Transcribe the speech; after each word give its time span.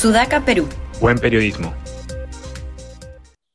Sudaca, 0.00 0.40
Perú. 0.40 0.66
Buen 0.98 1.18
periodismo. 1.18 1.74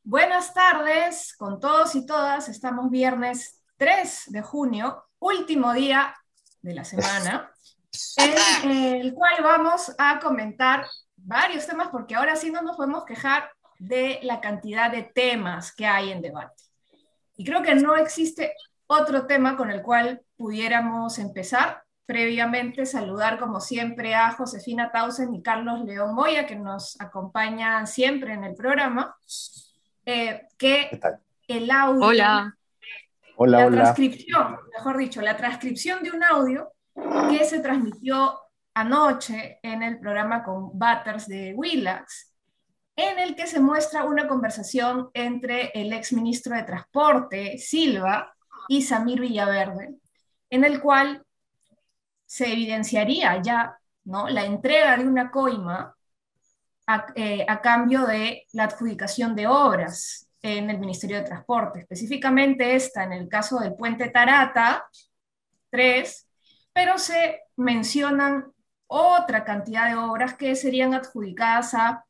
Buenas 0.04 0.54
tardes 0.54 1.34
con 1.36 1.60
todos 1.60 1.96
y 1.96 2.06
todas. 2.06 2.50
Estamos 2.50 2.92
viernes 2.92 3.64
3 3.78 4.26
de 4.28 4.44
junio, 4.44 5.06
último 5.18 5.74
día 5.74 6.16
de 6.62 6.76
la 6.76 6.84
semana, 6.84 7.52
en 8.64 8.72
el 8.72 9.16
cual 9.16 9.42
vamos 9.42 9.96
a 9.98 10.20
comentar 10.20 10.86
varios 11.16 11.66
temas, 11.66 11.88
porque 11.88 12.14
ahora 12.14 12.36
sí 12.36 12.52
no 12.52 12.62
nos 12.62 12.78
podemos 12.78 13.06
quejar 13.06 13.50
de 13.80 14.20
la 14.22 14.40
cantidad 14.40 14.92
de 14.92 15.02
temas 15.02 15.74
que 15.74 15.88
hay 15.88 16.12
en 16.12 16.22
debate. 16.22 16.62
Y 17.38 17.44
creo 17.44 17.64
que 17.64 17.74
no 17.74 17.96
existe 17.96 18.54
otro 18.86 19.26
tema 19.26 19.58
con 19.58 19.72
el 19.72 19.82
cual 19.82 20.22
pudiéramos 20.38 21.18
empezar 21.18 21.85
previamente 22.06 22.86
saludar 22.86 23.40
como 23.40 23.60
siempre 23.60 24.16
a 24.16 24.32
Josefina 24.32 24.92
Tausen 24.92 25.34
y 25.34 25.42
Carlos 25.42 25.82
León 25.82 26.14
Moya, 26.14 26.46
que 26.46 26.56
nos 26.56 27.00
acompañan 27.00 27.88
siempre 27.88 28.34
en 28.34 28.44
el 28.44 28.56
programa, 28.56 29.16
eh, 30.06 30.48
que 30.58 31.00
el 31.48 31.72
audio, 31.72 32.06
hola. 32.06 32.58
la 33.38 33.70
transcripción, 33.70 34.58
mejor 34.76 34.98
dicho, 34.98 35.22
la 35.22 35.36
transcripción 35.36 36.04
de 36.04 36.12
un 36.12 36.24
audio 36.24 36.72
que 37.30 37.44
se 37.44 37.60
transmitió 37.60 38.40
anoche 38.74 39.60
en 39.64 39.84
el 39.84 40.00
programa 40.00 40.44
con 40.44 40.78
Butters 40.78 41.28
de 41.28 41.54
Willax, 41.56 42.34
en 42.96 43.20
el 43.20 43.36
que 43.36 43.48
se 43.48 43.60
muestra 43.60 44.06
una 44.06 44.28
conversación 44.28 45.10
entre 45.14 45.72
el 45.74 45.92
ex 45.92 46.14
ministro 46.14 46.56
de 46.56 46.64
Transporte, 46.64 47.58
Silva, 47.58 48.36
y 48.68 48.82
Samir 48.82 49.20
Villaverde, 49.20 49.96
en 50.50 50.64
el 50.64 50.82
cual 50.82 51.25
se 52.26 52.52
evidenciaría 52.52 53.42
ya 53.42 53.78
¿no? 54.06 54.28
la 54.30 54.46
entrega 54.46 54.98
de 54.98 55.08
una 55.08 55.32
coima 55.32 55.96
eh, 57.16 57.46
a, 57.48 57.62
cambio 57.62 58.06
de 58.06 58.46
la 58.54 58.66
adjudicación 58.66 59.36
de 59.36 59.48
obras 59.48 60.28
en 60.42 60.70
el 60.70 60.78
Ministerio 60.78 61.18
de 61.18 61.24
Transporte, 61.24 61.80
específicamente 61.80 62.76
esta 62.76 63.04
en 63.04 63.14
el 63.14 63.28
caso 63.28 63.58
del 63.60 63.74
puente 63.74 64.10
Tarata 64.10 64.86
3, 65.72 66.28
pero 66.72 67.00
se 67.00 67.42
mencionan 67.56 68.54
otra 68.86 69.44
cantidad 69.44 69.90
de 69.90 69.96
obras 69.96 70.36
que 70.36 70.56
serían 70.56 70.94
adjudicadas 70.94 71.74
a 71.74 72.06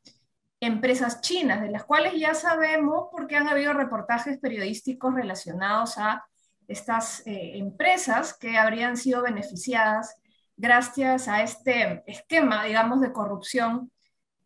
empresas 0.60 1.22
chinas, 1.22 1.62
de 1.62 1.70
las 1.70 1.84
cuales 1.84 2.12
ya 2.18 2.34
sabemos 2.34 3.08
porque 3.10 3.36
han 3.36 3.48
habido 3.48 3.72
reportajes 3.72 4.38
periodísticos 4.38 5.14
relacionados 5.14 5.96
a 5.96 6.26
estas 6.68 7.26
eh, 7.26 7.58
empresas 7.58 8.34
que 8.34 8.58
habrían 8.58 8.96
sido 8.96 9.22
beneficiadas 9.22 10.16
gracias 10.56 11.28
a 11.28 11.42
este 11.42 12.02
esquema, 12.06 12.64
digamos, 12.64 13.00
de 13.00 13.12
corrupción 13.12 13.90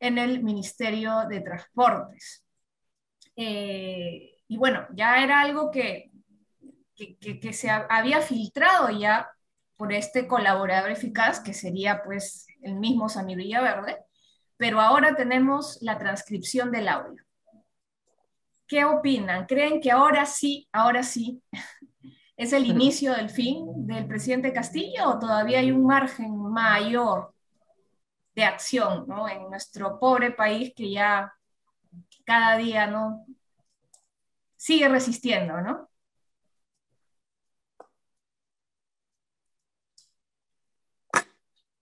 en 0.00 0.18
el 0.18 0.42
Ministerio 0.42 1.27
de 1.28 1.40
Transportes. 1.40 2.44
Eh, 3.36 4.38
y 4.48 4.56
bueno, 4.56 4.86
ya 4.94 5.22
era 5.22 5.40
algo 5.40 5.70
que, 5.70 6.10
que, 6.94 7.52
se 7.52 7.70
había 7.70 8.20
filtrado 8.20 8.90
ya 8.90 9.30
por 9.77 9.92
este 9.92 10.27
colaborador 10.27 10.90
eficaz, 10.90 11.40
que 11.40 11.55
sería 11.55 12.02
pues 12.02 12.46
el 12.62 12.74
mismo 12.74 13.08
Samir 13.08 13.38
Verde, 13.38 13.98
pero 14.56 14.80
ahora 14.80 15.14
tenemos 15.14 15.78
la 15.80 15.98
transcripción 15.98 16.70
del 16.70 16.88
audio. 16.88 17.22
¿Qué 18.70 18.84
opinan? 18.84 19.46
¿Creen 19.46 19.80
que 19.80 19.90
ahora 19.90 20.24
sí, 20.24 20.68
ahora 20.70 21.02
sí, 21.02 21.42
¿Es 22.36 22.52
el 22.54 22.66
inicio 22.66 23.12
del 23.12 23.28
fin 23.28 23.66
del 23.84 24.06
presidente 24.06 24.52
Castillo 24.52 25.10
o 25.10 25.18
todavía 25.18 25.58
hay 25.58 25.72
un 25.72 25.84
margen 25.84 26.34
mayor 26.38 27.34
de 28.34 28.45
acción 28.45 29.06
¿no? 29.08 29.28
en 29.28 29.50
nuestro 29.50 29.98
pobre 29.98 30.30
país 30.30 30.72
que 30.74 30.90
ya 30.90 31.34
cada 32.24 32.56
día 32.56 32.86
¿no? 32.86 33.27
sigue 34.56 34.89
resistiendo? 34.89 35.61
¿no? 35.61 35.90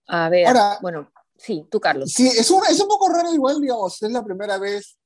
A 0.07 0.27
ver, 0.27 0.57
bueno, 0.81 1.09
sí, 1.37 1.67
tú, 1.69 1.79
Carlos. 1.79 2.11
Sí, 2.11 2.27
es 2.27 2.49
un, 2.49 2.63
es 2.67 2.81
un 2.81 2.87
poco 2.89 3.07
raro 3.07 3.31
igual, 3.31 3.61
digamos, 3.61 4.01
es 4.01 4.11
la 4.11 4.25
primera 4.25 4.57
vez 4.57 4.98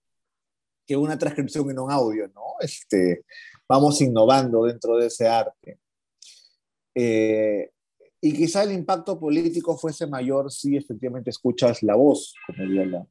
que 0.85 0.97
una 0.97 1.17
transcripción 1.17 1.69
en 1.69 1.79
un 1.79 1.91
audio, 1.91 2.27
¿no? 2.29 2.55
Este, 2.59 3.25
vamos 3.67 4.01
innovando 4.01 4.65
dentro 4.65 4.97
de 4.97 5.07
ese 5.07 5.27
arte. 5.27 5.79
Eh, 6.95 7.71
y 8.21 8.33
quizá 8.33 8.63
el 8.63 8.71
impacto 8.71 9.19
político 9.19 9.77
fuese 9.77 10.07
mayor 10.07 10.51
si 10.51 10.77
efectivamente 10.77 11.29
escuchas 11.29 11.83
la 11.83 11.95
voz, 11.95 12.33
como 12.47 12.67
diría, 12.67 12.85
la, 12.85 13.07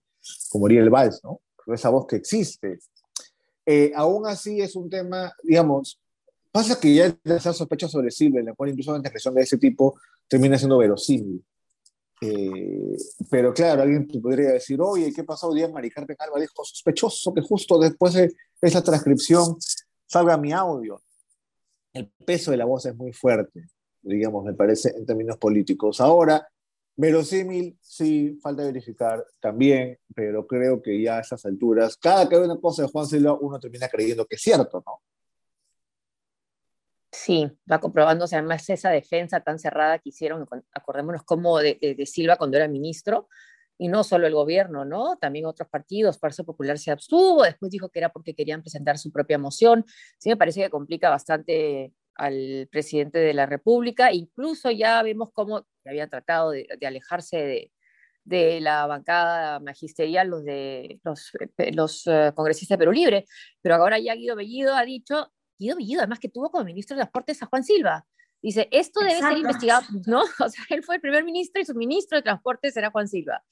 como 0.51 0.69
el 0.69 0.91
vals, 0.91 1.21
¿no? 1.23 1.41
Esa 1.67 1.91
voz 1.91 2.07
que 2.07 2.17
existe. 2.17 2.79
Eh, 3.67 3.93
aún 3.95 4.27
así 4.27 4.61
es 4.61 4.75
un 4.75 4.89
tema, 4.89 5.33
digamos, 5.43 6.01
pasa 6.51 6.79
que 6.81 6.95
ya 6.95 7.17
hacer 7.25 7.55
sospechas 7.55 7.91
sobre 7.91 8.11
Silvia, 8.11 8.41
en 8.41 8.47
la 8.47 8.55
cual 8.55 8.71
incluso 8.71 8.91
una 8.91 9.01
expresión 9.01 9.35
de 9.35 9.43
ese 9.43 9.59
tipo 9.59 9.99
termina 10.29 10.59
siendo 10.59 10.79
verosímil. 10.79 11.45
Eh, 12.25 12.97
pero 13.29 13.53
claro, 13.53 13.83
alguien 13.83 14.07
podría 14.07 14.53
decir, 14.53 14.81
oye, 14.81 15.13
¿qué 15.13 15.25
pasó 15.25 15.53
día? 15.53 15.69
Maricarmen 15.69 16.17
Alba 16.21 16.39
dijo 16.39 16.65
sospechoso 16.65 17.35
que 17.35 17.41
justo 17.41 17.81
después 17.81 18.15
de 18.15 18.33
esa 18.61 18.81
transcripción 18.81 19.57
salga 20.07 20.37
mi 20.37 20.53
audio. 20.53 21.03
El 21.93 22.09
peso 22.25 22.53
de 22.53 22.59
la 22.59 22.65
voz 22.65 22.87
es 22.87 22.95
muy 22.95 23.13
fuerte, 23.13 23.65
digamos, 24.03 24.45
me 24.45 24.55
parece, 24.55 24.95
en 24.97 25.05
términos 25.05 25.37
políticos. 25.37 26.01
Ahora, 26.01 26.49
verosímil, 26.95 27.77
sí, 27.81 28.39
falta 28.41 28.63
verificar 28.63 29.27
también, 29.41 29.99
pero 30.15 30.47
creo 30.47 30.81
que 30.81 31.03
ya 31.03 31.19
a 31.19 31.21
esas 31.23 31.45
alturas, 31.45 31.97
cada 31.97 32.29
que 32.29 32.37
hay 32.37 32.43
una 32.43 32.61
cosa 32.61 32.83
de 32.83 32.89
Juan 32.89 33.07
Silva, 33.07 33.37
uno 33.41 33.59
termina 33.59 33.89
creyendo 33.89 34.27
que 34.27 34.37
es 34.37 34.43
cierto, 34.43 34.81
¿no? 34.87 35.01
Sí, 37.13 37.47
va 37.71 37.79
comprobándose 37.79 38.37
además 38.37 38.69
esa 38.71 38.91
defensa 38.91 39.41
tan 39.41 39.59
cerrada 39.59 39.99
que 39.99 40.09
hicieron, 40.09 40.49
acordémonos 40.73 41.23
como 41.25 41.59
de, 41.59 41.79
de 41.81 42.07
Silva 42.07 42.37
cuando 42.37 42.57
era 42.57 42.69
ministro, 42.69 43.29
y 43.79 43.89
no 43.89 44.05
solo 44.05 44.27
el 44.27 44.35
gobierno, 44.35 44.85
¿no? 44.85 45.17
También 45.17 45.45
otros 45.45 45.69
partidos, 45.69 46.19
Fuerza 46.19 46.45
Popular 46.45 46.79
se 46.79 46.91
abstuvo, 46.91 47.43
después 47.43 47.71
dijo 47.71 47.89
que 47.91 47.99
era 47.99 48.13
porque 48.13 48.35
querían 48.35 48.63
presentar 48.63 48.97
su 48.97 49.11
propia 49.11 49.39
moción. 49.39 49.85
Sí 50.19 50.29
me 50.29 50.37
parece 50.37 50.63
que 50.63 50.71
complica 50.71 51.11
bastante 51.11 51.93
al 52.15 52.69
presidente 52.71 53.19
de 53.19 53.35
la 53.35 53.47
República, 53.47 54.13
incluso 54.13 54.71
ya 54.71 55.03
vemos 55.03 55.31
cómo 55.33 55.67
había 55.85 56.09
tratado 56.09 56.51
de, 56.53 56.67
alejarse 56.87 57.71
de, 58.25 58.61
la 58.61 58.87
bancada 58.87 59.59
magisterial, 59.61 60.29
los, 60.29 60.45
de, 60.45 61.01
los, 61.03 61.33
los 61.73 62.07
eh, 62.07 62.33
congresistas 62.37 62.79
de 62.79 62.83
Perú 62.83 62.93
Libre, 62.93 63.25
pero 63.63 63.77
ahora 63.77 63.99
ya 63.99 64.15
Guido 64.15 64.37
Bellido 64.37 64.75
ha 64.77 64.85
dicho, 64.85 65.33
Guido 65.59 65.77
Bellido 65.77 66.01
además 66.01 66.19
que 66.19 66.29
tuvo 66.29 66.51
como 66.51 66.65
ministro 66.65 66.97
de 66.97 67.03
Transportes 67.03 67.43
a 67.43 67.47
Juan 67.47 67.65
Silva, 67.65 68.07
Dice, 68.43 68.69
esto 68.73 69.01
debe 69.01 69.21
ser 69.21 69.39
investigado, 69.39 69.87
¿no? 70.07 70.23
O 70.23 70.49
sea, 70.49 70.65
él 70.71 70.83
fue 70.83 70.97
el 70.97 71.01
primer 71.01 71.25
ministro 71.25 71.63
y 71.63 71.65
su 71.65 71.75
ministro 71.75 72.19
de 72.19 72.23
Transporte 72.23 72.73
será 72.73 72.91
Juan 72.91 73.07
Silva. 73.07 73.45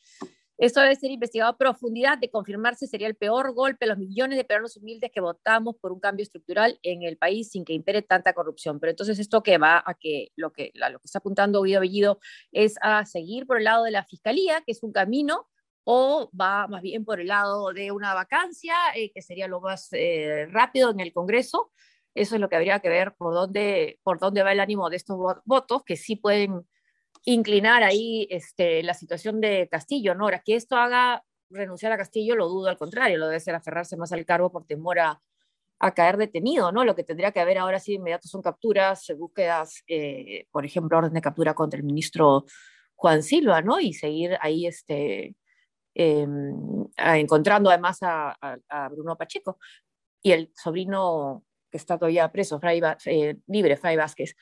Esto 0.58 0.80
debe 0.80 0.96
ser 0.96 1.10
investigado 1.10 1.52
a 1.52 1.56
profundidad, 1.56 2.18
de 2.18 2.28
confirmarse 2.28 2.86
sería 2.86 3.06
el 3.06 3.14
peor 3.14 3.54
golpe 3.54 3.86
a 3.86 3.88
los 3.88 3.96
millones 3.96 4.36
de 4.36 4.44
peruanos 4.44 4.76
humildes 4.76 5.10
que 5.10 5.22
votamos 5.22 5.76
por 5.80 5.90
un 5.90 6.00
cambio 6.00 6.22
estructural 6.22 6.78
en 6.82 7.02
el 7.02 7.16
país 7.16 7.50
sin 7.50 7.64
que 7.64 7.72
impere 7.72 8.02
tanta 8.02 8.34
corrupción. 8.34 8.78
Pero 8.78 8.90
entonces 8.90 9.18
esto 9.18 9.42
que 9.42 9.56
va 9.56 9.82
a 9.86 9.94
que 9.94 10.32
lo 10.36 10.52
que, 10.52 10.70
lo 10.74 10.98
que 10.98 11.06
está 11.06 11.20
apuntando 11.20 11.62
Guido 11.62 11.80
Bellido 11.80 12.18
es 12.52 12.74
a 12.82 13.06
seguir 13.06 13.46
por 13.46 13.56
el 13.56 13.64
lado 13.64 13.84
de 13.84 13.92
la 13.92 14.04
fiscalía, 14.04 14.60
que 14.66 14.72
es 14.72 14.82
un 14.82 14.92
camino, 14.92 15.48
o 15.84 16.30
va 16.38 16.66
más 16.66 16.82
bien 16.82 17.06
por 17.06 17.20
el 17.20 17.28
lado 17.28 17.72
de 17.72 17.90
una 17.90 18.12
vacancia, 18.12 18.74
eh, 18.94 19.12
que 19.12 19.22
sería 19.22 19.48
lo 19.48 19.62
más 19.62 19.88
eh, 19.92 20.46
rápido 20.50 20.90
en 20.90 21.00
el 21.00 21.14
Congreso, 21.14 21.72
eso 22.14 22.34
es 22.34 22.40
lo 22.40 22.48
que 22.48 22.56
habría 22.56 22.80
que 22.80 22.88
ver 22.88 23.14
por 23.14 23.34
dónde, 23.34 23.98
por 24.02 24.18
dónde 24.18 24.42
va 24.42 24.52
el 24.52 24.60
ánimo 24.60 24.90
de 24.90 24.96
estos 24.96 25.18
votos, 25.44 25.84
que 25.84 25.96
sí 25.96 26.16
pueden 26.16 26.66
inclinar 27.24 27.82
ahí 27.82 28.26
este, 28.30 28.82
la 28.82 28.94
situación 28.94 29.40
de 29.40 29.68
Castillo, 29.70 30.14
¿no? 30.14 30.24
Ahora, 30.24 30.42
que 30.44 30.56
esto 30.56 30.76
haga 30.76 31.24
renunciar 31.50 31.92
a 31.92 31.98
Castillo, 31.98 32.36
lo 32.36 32.48
dudo 32.48 32.68
al 32.68 32.78
contrario, 32.78 33.18
lo 33.18 33.26
debe 33.26 33.40
ser 33.40 33.54
aferrarse 33.54 33.96
más 33.96 34.12
al 34.12 34.24
cargo 34.24 34.50
por 34.50 34.66
temor 34.66 34.98
a, 35.00 35.20
caer 35.96 36.18
detenido, 36.18 36.72
¿no? 36.72 36.84
Lo 36.84 36.94
que 36.94 37.04
tendría 37.04 37.32
que 37.32 37.40
haber 37.40 37.56
ahora 37.56 37.78
sí 37.80 37.94
inmediato 37.94 38.28
son 38.28 38.42
capturas, 38.42 39.10
búsquedas, 39.16 39.82
eh, 39.86 40.46
por 40.50 40.66
ejemplo, 40.66 40.98
orden 40.98 41.14
de 41.14 41.22
captura 41.22 41.54
contra 41.54 41.78
el 41.78 41.84
ministro 41.84 42.44
Juan 42.96 43.22
Silva, 43.22 43.62
¿no? 43.62 43.80
Y 43.80 43.94
seguir 43.94 44.36
ahí 44.42 44.66
este, 44.66 45.34
em, 45.94 46.86
encontrando 46.98 47.70
además 47.70 47.98
a, 48.02 48.36
a, 48.68 48.88
Bruno 48.90 49.16
Pacheco 49.16 49.58
y 50.22 50.32
el 50.32 50.52
sobrino 50.54 51.44
que 51.70 51.76
está 51.78 51.98
todavía 51.98 52.30
preso, 52.32 52.60
Fray, 52.60 52.80
eh, 53.06 53.36
libre, 53.46 53.76
Fray 53.76 53.96
Vázquez. 53.96 54.34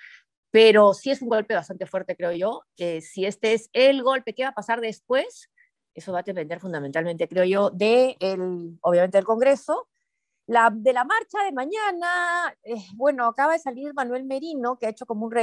Pero 0.50 0.94
sí 0.94 1.10
es 1.10 1.20
un 1.20 1.28
golpe 1.28 1.54
bastante 1.54 1.86
fuerte, 1.86 2.16
creo 2.16 2.32
yo. 2.32 2.62
si 2.76 3.26
este 3.26 3.52
es 3.52 3.68
el 3.72 4.02
golpe, 4.02 4.34
¿qué 4.34 4.44
va 4.44 4.50
a 4.50 4.54
pasar 4.54 4.80
después? 4.80 5.50
Eso 5.94 6.12
va 6.12 6.20
a 6.20 6.22
depender 6.22 6.60
fundamentalmente, 6.60 7.28
creo 7.28 7.44
yo, 7.44 7.70
de, 7.70 8.16
el, 8.20 8.78
obviamente, 8.82 9.18
del 9.18 9.24
Congreso. 9.24 9.88
La, 10.46 10.70
de 10.74 10.94
la 10.94 11.04
marcha 11.04 11.44
de 11.44 11.52
mañana, 11.52 12.54
eh, 12.62 12.76
bueno, 12.94 13.26
acaba 13.26 13.52
de 13.52 13.58
salir 13.58 13.92
Manuel 13.92 14.24
Merino, 14.24 14.78
que 14.78 14.86
ha 14.86 14.90
hecho 14.90 15.04
como 15.04 15.26
un 15.26 15.34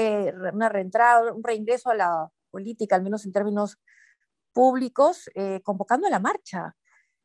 una 0.53 0.69
reentrada, 0.69 1.31
un 1.31 1.43
reingreso 1.43 1.91
a 1.91 1.95
la 1.95 2.31
política, 2.49 2.95
al 2.95 3.03
menos 3.03 3.25
en 3.25 3.31
términos 3.31 3.77
públicos 4.53 5.29
eh, 5.35 5.61
convocando 5.63 6.07
a 6.07 6.09
la 6.09 6.19
marcha. 6.19 6.75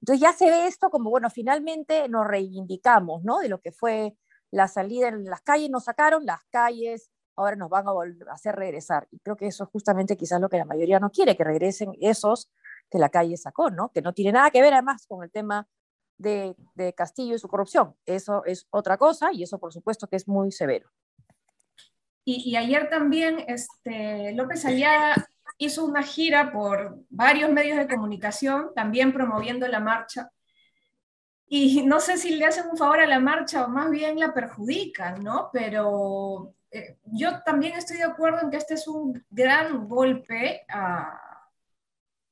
Entonces 0.02 0.20
ya 0.20 0.32
se 0.32 0.50
ve 0.50 0.66
esto 0.66 0.90
como, 0.90 1.08
bueno, 1.10 1.30
finalmente 1.30 2.08
nos 2.08 2.26
reivindicamos, 2.26 3.22
¿no? 3.22 3.38
De 3.38 3.48
lo 3.48 3.60
que 3.60 3.72
fue 3.72 4.16
la 4.50 4.68
salida 4.68 5.08
en 5.08 5.24
las 5.24 5.40
calles, 5.42 5.70
nos 5.70 5.84
sacaron 5.84 6.26
las 6.26 6.42
calles, 6.50 7.10
ahora 7.36 7.56
nos 7.56 7.70
van 7.70 7.86
a, 7.86 7.92
hacer 8.32 8.56
regresar. 8.56 9.08
Y 9.10 9.20
creo 9.20 9.36
que 9.36 9.46
eso 9.46 9.64
es 9.64 9.70
justamente 9.70 10.16
quizás 10.16 10.40
lo 10.40 10.48
que 10.48 10.58
la 10.58 10.64
mayoría 10.64 10.98
no 11.00 11.10
quiere, 11.10 11.36
que 11.36 11.44
regresen 11.44 11.92
esos 12.00 12.50
que 12.90 12.98
la 12.98 13.08
calle 13.08 13.36
sacó, 13.36 13.70
¿no? 13.70 13.90
Que 13.92 14.02
no 14.02 14.12
tiene 14.12 14.32
nada 14.32 14.50
que 14.50 14.60
ver 14.60 14.72
además 14.72 15.06
con 15.06 15.22
el 15.22 15.30
tema 15.30 15.68
de, 16.18 16.56
de 16.74 16.92
Castillo 16.92 17.36
y 17.36 17.38
su 17.38 17.48
corrupción. 17.48 17.94
Eso 18.04 18.44
es 18.44 18.66
otra 18.70 18.96
cosa 18.98 19.32
y 19.32 19.44
eso 19.44 19.58
por 19.58 19.72
supuesto 19.72 20.08
que 20.08 20.16
es 20.16 20.26
muy 20.26 20.50
severo. 20.50 20.90
Y, 22.24 22.54
ayer 22.56 22.88
también 22.90 23.44
este, 23.48 24.32
López 24.34 24.64
Aliaga 24.64 25.14
hizo 25.58 25.84
una 25.84 26.02
gira 26.02 26.52
por 26.52 26.98
varios 27.08 27.50
medios 27.50 27.78
de 27.78 27.88
comunicación, 27.88 28.70
también 28.74 29.12
promoviendo 29.12 29.66
la 29.66 29.80
marcha. 29.80 30.30
Y 31.52 31.82
no 31.84 31.98
sé 31.98 32.16
si 32.16 32.36
le 32.36 32.46
hacen 32.46 32.68
un 32.70 32.76
favor 32.76 33.00
a 33.00 33.08
la 33.08 33.18
marcha 33.18 33.64
o 33.64 33.68
más 33.68 33.90
bien 33.90 34.20
la 34.20 34.32
perjudican, 34.32 35.24
¿no? 35.24 35.50
Pero 35.52 36.54
eh, 36.70 36.98
yo 37.06 37.42
también 37.42 37.76
estoy 37.76 37.96
de 37.96 38.04
acuerdo 38.04 38.38
en 38.40 38.50
que 38.50 38.56
este 38.56 38.74
es 38.74 38.86
un 38.86 39.20
gran 39.28 39.88
golpe 39.88 40.64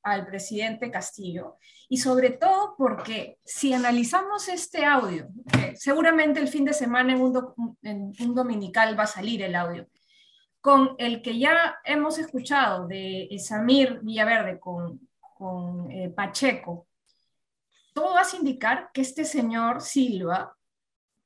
al 0.03 0.25
presidente 0.25 0.89
Castillo. 0.89 1.57
Y 1.89 1.97
sobre 1.97 2.29
todo 2.29 2.75
porque 2.77 3.39
si 3.43 3.73
analizamos 3.73 4.47
este 4.47 4.85
audio, 4.85 5.27
seguramente 5.75 6.39
el 6.39 6.47
fin 6.47 6.63
de 6.63 6.73
semana 6.73 7.11
en 7.11 7.19
un, 7.19 7.77
en 7.81 8.13
un 8.21 8.33
dominical 8.33 8.97
va 8.97 9.03
a 9.03 9.07
salir 9.07 9.41
el 9.41 9.53
audio, 9.53 9.85
con 10.61 10.95
el 10.97 11.21
que 11.21 11.37
ya 11.37 11.77
hemos 11.83 12.17
escuchado 12.19 12.87
de 12.87 13.27
Samir 13.37 13.99
Villaverde 14.01 14.61
con, 14.61 15.09
con 15.19 15.91
eh, 15.91 16.07
Pacheco, 16.07 16.87
todo 17.99 18.17
hace 18.17 18.37
indicar 18.37 18.91
que 18.93 19.01
este 19.01 19.25
señor 19.25 19.81
Silva, 19.81 20.55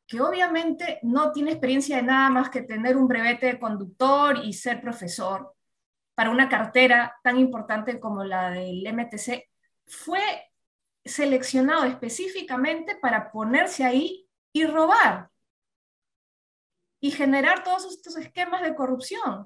que 0.08 0.20
obviamente 0.20 1.00
no 1.04 1.32
tiene 1.32 1.52
experiencia 1.52 1.98
de 1.98 2.04
nada 2.04 2.32
más 2.32 2.50
que 2.50 2.64
tener 2.64 2.98
un 2.98 3.08
brevete 3.08 3.46
de 3.46 3.60
conductor 3.60 4.40
y 4.44 4.54
ser 4.54 4.82
profesor 4.82 5.54
para 6.16 6.32
una 6.32 6.50
cartera 6.50 7.16
tan 7.24 7.38
importante 7.38 8.00
como 8.00 8.24
la 8.24 8.50
del 8.50 8.92
MTC, 8.92 9.50
fue 9.86 10.52
seleccionado 11.06 11.84
específicamente 11.84 12.96
para 12.96 13.32
ponerse 13.32 13.84
ahí 13.84 14.28
y 14.52 14.66
robar 14.66 15.30
y 17.00 17.12
generar 17.12 17.64
todos 17.64 17.86
estos 17.86 18.18
esquemas 18.18 18.64
de 18.64 18.74
corrupción 18.74 19.46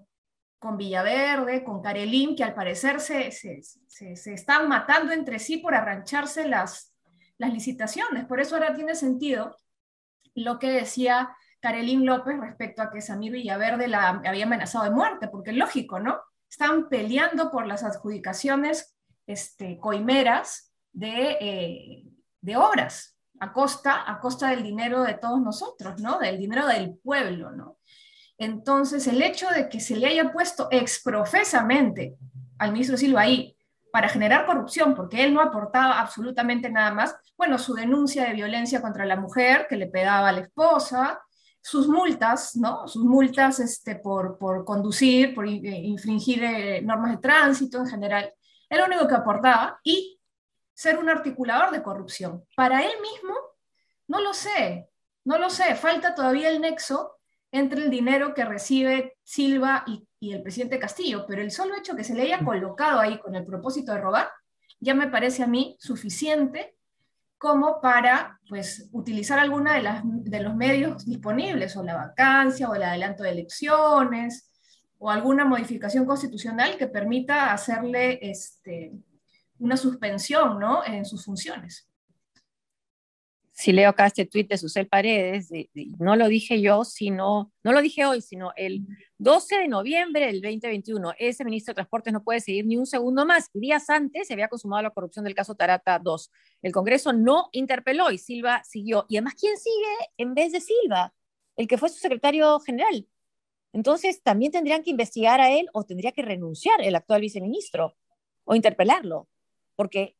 con 0.60 0.78
Villaverde, 0.78 1.64
con 1.64 1.82
Carelín, 1.82 2.38
que 2.38 2.44
al 2.46 2.56
parecer 2.56 3.02
se, 3.02 3.32
se, 3.32 3.62
se, 3.62 4.34
están 4.34 4.70
matando 4.70 5.12
entre 5.12 5.40
sí 5.40 5.58
por 5.58 5.76
arrancharse 5.76 6.48
las, 6.48 6.87
las 7.38 7.54
licitaciones. 7.54 8.26
Por 8.26 8.40
eso 8.40 8.56
ahora 8.56 8.74
tiene 8.74 8.96
sentido 8.96 9.56
lo 10.36 10.60
que 10.60 10.70
decía 10.70 11.36
Carelín 11.60 12.06
López 12.06 12.40
respecto 12.40 12.82
a 12.82 12.92
que 12.92 13.02
Samir 13.02 13.32
Villaverde 13.32 13.88
la 13.88 14.10
había 14.10 14.46
amenazado 14.46 14.86
de 14.86 14.92
muerte, 14.92 15.28
porque 15.28 15.52
es 15.52 15.58
lógico, 15.58 16.00
¿no? 16.00 16.20
Están 16.50 16.90
peleando 16.90 17.52
por 17.52 17.68
las 17.68 17.84
adjudicaciones 17.84 18.96
este, 19.26 19.80
coimeras 19.80 20.74
de, 20.94 21.38
eh, 21.42 22.04
de 22.42 22.58
obras 22.58 23.18
a 23.40 23.54
costa, 23.54 24.10
a 24.10 24.20
costa 24.20 24.50
del 24.50 24.64
dinero 24.64 25.04
de 25.04 25.16
todos 25.16 25.42
nosotros, 25.42 26.00
¿no? 26.00 26.20
Del 26.20 26.38
dinero 26.38 26.68
del 26.68 26.98
pueblo, 26.98 27.52
¿no? 27.52 27.78
Entonces, 28.38 29.08
el 29.08 29.22
hecho 29.22 29.50
de 29.50 29.68
que 29.68 29.80
se 29.80 29.96
le 29.96 30.08
haya 30.08 30.32
puesto 30.32 30.68
exprofesamente 30.72 32.18
al 32.60 32.72
ministro 32.72 32.98
Silva 32.98 33.22
ahí 33.22 33.57
para 33.98 34.10
generar 34.10 34.46
corrupción, 34.46 34.94
porque 34.94 35.24
él 35.24 35.34
no 35.34 35.42
aportaba 35.42 36.00
absolutamente 36.00 36.70
nada 36.70 36.92
más, 36.92 37.16
bueno, 37.36 37.58
su 37.58 37.74
denuncia 37.74 38.26
de 38.26 38.34
violencia 38.34 38.80
contra 38.80 39.06
la 39.06 39.16
mujer 39.16 39.66
que 39.68 39.76
le 39.76 39.88
pegaba 39.88 40.30
a 40.30 40.32
la 40.34 40.42
esposa, 40.42 41.20
sus 41.60 41.88
multas, 41.88 42.56
¿no? 42.58 42.88
Sus 42.88 43.04
multas 43.04 43.60
este, 43.60 43.96
por, 43.96 44.38
por 44.38 44.64
conducir, 44.66 45.34
por 45.34 45.48
infringir 45.48 46.44
eh, 46.44 46.80
normas 46.84 47.10
de 47.10 47.18
tránsito 47.18 47.80
en 47.80 47.88
general, 47.88 48.32
era 48.70 48.88
lo 48.88 48.94
único 48.94 49.08
que 49.08 49.16
aportaba 49.16 49.80
y 49.84 50.22
ser 50.76 51.00
un 51.00 51.10
articulador 51.10 51.72
de 51.72 51.82
corrupción. 51.82 52.44
Para 52.56 52.84
él 52.84 52.94
mismo, 53.02 53.34
no 54.10 54.22
lo 54.22 54.36
sé, 54.36 54.92
no 55.26 55.40
lo 55.40 55.50
sé, 55.50 55.74
falta 55.74 56.14
todavía 56.14 56.50
el 56.50 56.62
nexo 56.62 57.18
entre 57.52 57.82
el 57.82 57.90
dinero 57.90 58.36
que 58.36 58.46
recibe 58.46 59.18
Silva 59.24 59.86
y, 59.88 60.07
el 60.22 60.42
presidente 60.42 60.80
Castillo, 60.80 61.26
pero 61.28 61.42
el 61.42 61.52
solo 61.52 61.76
hecho 61.76 61.96
que 61.96 62.04
se 62.04 62.16
le 62.16 62.24
haya 62.24 62.44
colocado 62.44 63.00
ahí 63.00 63.20
con 63.20 63.36
el 63.36 63.46
propósito 63.46 63.94
de 63.94 64.02
robar, 64.02 64.30
ya 64.80 64.94
me 64.94 65.08
parece 65.08 65.44
a 65.44 65.48
mí 65.48 65.76
suficiente 65.80 66.76
como 67.38 67.80
para 67.82 68.40
pues, 68.50 68.90
utilizar 68.92 69.38
alguna 69.38 69.76
de, 69.76 69.84
las, 69.84 70.02
de 70.04 70.40
los 70.40 70.56
medios 70.56 71.06
disponibles, 71.06 71.78
o 71.78 71.84
la 71.84 71.96
vacancia, 71.96 72.70
o 72.70 72.76
el 72.76 72.84
adelanto 72.84 73.24
de 73.24 73.30
elecciones, 73.30 74.50
o 74.98 75.12
alguna 75.12 75.46
modificación 75.46 76.06
constitucional 76.06 76.78
que 76.78 76.88
permita 76.88 77.54
hacerle 77.54 78.20
este, 78.22 78.92
una 79.60 79.78
suspensión 79.78 80.60
¿no? 80.60 80.84
en 80.84 81.06
sus 81.06 81.24
funciones. 81.24 81.88
Si 83.60 83.72
leo 83.72 83.90
acá 83.90 84.06
este 84.06 84.28
tuit 84.28 84.48
de 84.48 84.56
Susel 84.56 84.88
Paredes, 84.88 85.50
no 85.98 86.16
lo 86.16 86.28
dije 86.28 86.62
yo, 86.62 86.86
sino, 86.86 87.52
no 87.64 87.72
lo 87.72 87.82
dije 87.82 88.06
hoy, 88.06 88.22
sino 88.22 88.52
el 88.56 88.86
12 89.18 89.58
de 89.58 89.68
noviembre 89.68 90.28
del 90.28 90.42
2021, 90.42 91.14
ese 91.18 91.44
ministro 91.44 91.72
de 91.72 91.78
Transportes 91.78 92.14
no 92.14 92.24
puede 92.24 92.40
seguir 92.40 92.68
ni 92.68 92.78
un 92.78 92.86
segundo 92.86 93.26
más. 93.26 93.50
Días 93.56 93.90
antes 93.90 94.28
se 94.28 94.34
había 94.34 94.48
consumado 94.48 94.84
la 94.84 94.92
corrupción 94.92 95.26
del 95.26 95.34
caso 95.34 95.56
Tarata 95.56 95.98
2. 95.98 96.32
El 96.62 96.72
Congreso 96.72 97.14
no 97.14 97.50
interpeló 97.52 98.12
y 98.12 98.20
Silva 98.20 98.62
siguió. 98.64 99.08
Y 99.10 99.18
además, 99.18 99.34
¿quién 99.34 99.58
sigue 99.58 100.12
en 100.18 100.36
vez 100.36 100.52
de 100.52 100.62
Silva? 100.62 101.16
El 101.56 101.68
que 101.68 101.80
fue 101.80 101.90
su 101.90 101.98
secretario 101.98 102.60
general. 102.60 103.08
Entonces, 103.74 104.22
también 104.22 104.52
tendrían 104.52 104.84
que 104.84 104.92
investigar 104.92 105.42
a 105.42 105.50
él 105.50 105.68
o 105.74 105.84
tendría 105.84 106.12
que 106.12 106.22
renunciar 106.22 106.80
el 106.84 106.96
actual 106.96 107.22
viceministro 107.22 107.98
o 108.44 108.54
interpelarlo 108.54 109.28
porque 109.78 110.17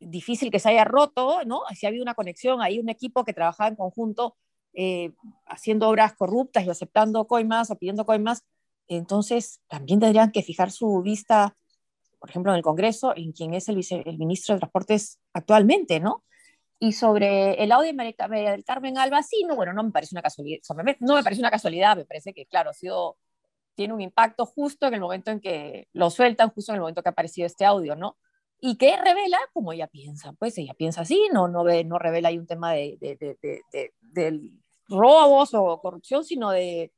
difícil 0.00 0.50
que 0.50 0.58
se 0.58 0.70
haya 0.70 0.84
roto, 0.84 1.44
¿no? 1.44 1.62
Si 1.74 1.86
ha 1.86 1.88
habido 1.88 2.02
una 2.02 2.14
conexión, 2.14 2.62
hay 2.62 2.78
un 2.78 2.88
equipo 2.88 3.24
que 3.24 3.32
trabajaba 3.32 3.68
en 3.68 3.76
conjunto 3.76 4.36
eh, 4.74 5.12
haciendo 5.46 5.88
obras 5.88 6.14
corruptas 6.14 6.64
y 6.64 6.70
aceptando 6.70 7.26
coimas 7.26 7.70
o 7.70 7.76
pidiendo 7.76 8.06
coimas, 8.06 8.44
entonces 8.86 9.60
también 9.68 10.00
tendrían 10.00 10.30
que 10.30 10.42
fijar 10.42 10.70
su 10.70 11.02
vista, 11.02 11.56
por 12.18 12.30
ejemplo, 12.30 12.52
en 12.52 12.56
el 12.56 12.62
Congreso, 12.62 13.12
en 13.16 13.32
quien 13.32 13.54
es 13.54 13.68
el, 13.68 13.84
el 14.04 14.18
ministro 14.18 14.54
de 14.54 14.60
Transportes 14.60 15.18
actualmente, 15.32 16.00
¿no? 16.00 16.24
Y 16.80 16.92
sobre 16.92 17.62
el 17.62 17.72
audio 17.72 17.88
de 17.88 17.94
María 17.94 18.52
del 18.52 18.64
Carmen 18.64 18.98
Alba, 18.98 19.22
sí, 19.22 19.44
no, 19.48 19.56
bueno, 19.56 19.72
no 19.72 19.82
me 19.82 19.90
parece 19.90 20.14
una 20.14 20.22
casualidad, 20.22 20.60
no 21.00 21.14
me 21.16 21.22
parece 21.24 21.40
una 21.40 21.50
casualidad, 21.50 21.96
me 21.96 22.04
parece 22.04 22.32
que, 22.32 22.46
claro, 22.46 22.70
ha 22.70 22.74
sido, 22.74 23.16
tiene 23.74 23.94
un 23.94 24.00
impacto 24.00 24.46
justo 24.46 24.86
en 24.86 24.94
el 24.94 25.00
momento 25.00 25.32
en 25.32 25.40
que 25.40 25.88
lo 25.92 26.08
sueltan, 26.10 26.50
justo 26.50 26.70
en 26.72 26.76
el 26.76 26.82
momento 26.82 27.02
que 27.02 27.08
ha 27.08 27.12
aparecido 27.12 27.46
este 27.46 27.64
audio, 27.64 27.96
¿no? 27.96 28.16
Y 28.60 28.76
que 28.76 28.96
revela 28.96 29.38
como 29.52 29.72
ella 29.72 29.86
piensa, 29.86 30.32
pues 30.32 30.58
ella 30.58 30.74
piensa 30.74 31.02
así, 31.02 31.28
no, 31.32 31.48
no, 31.48 31.64
ve, 31.64 31.84
no 31.84 31.98
revela 31.98 32.28
ahí 32.28 32.38
un 32.38 32.46
tema 32.46 32.72
de, 32.72 32.98
de, 33.00 34.50
robos 34.88 35.54
o 35.54 35.80
corrupción, 35.80 36.24
sino 36.24 36.50
de 36.50 36.92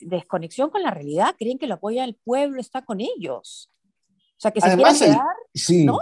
desconexión 0.00 0.70
con 0.70 0.82
la 0.82 0.90
realidad, 0.90 1.36
creen 1.38 1.58
que 1.58 1.66
lo 1.66 1.74
apoya 1.74 2.04
el 2.04 2.16
pueblo, 2.16 2.60
está 2.60 2.84
con 2.84 3.00
ellos. 3.00 3.70
O 4.10 4.40
sea, 4.42 4.50
que 4.50 4.60
se 4.60 4.66
además 4.66 4.98
quedar, 4.98 5.20
sí. 5.54 5.84
¿no? 5.84 5.98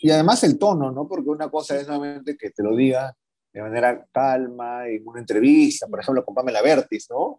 Y 0.00 0.10
además 0.10 0.42
el 0.42 0.58
tono, 0.58 0.90
¿no? 0.90 1.06
Porque 1.06 1.30
una 1.30 1.48
cosa 1.48 1.76
es 1.76 1.86
nuevamente 1.86 2.36
que 2.36 2.50
te 2.50 2.62
lo 2.62 2.74
diga 2.74 3.16
de 3.52 3.62
manera 3.62 4.04
calma, 4.10 4.88
en 4.88 5.06
una 5.06 5.20
entrevista, 5.20 5.86
por 5.86 6.00
ejemplo, 6.00 6.24
con 6.24 6.34
Pamela 6.34 6.60
Vertis, 6.60 7.08
¿no? 7.08 7.38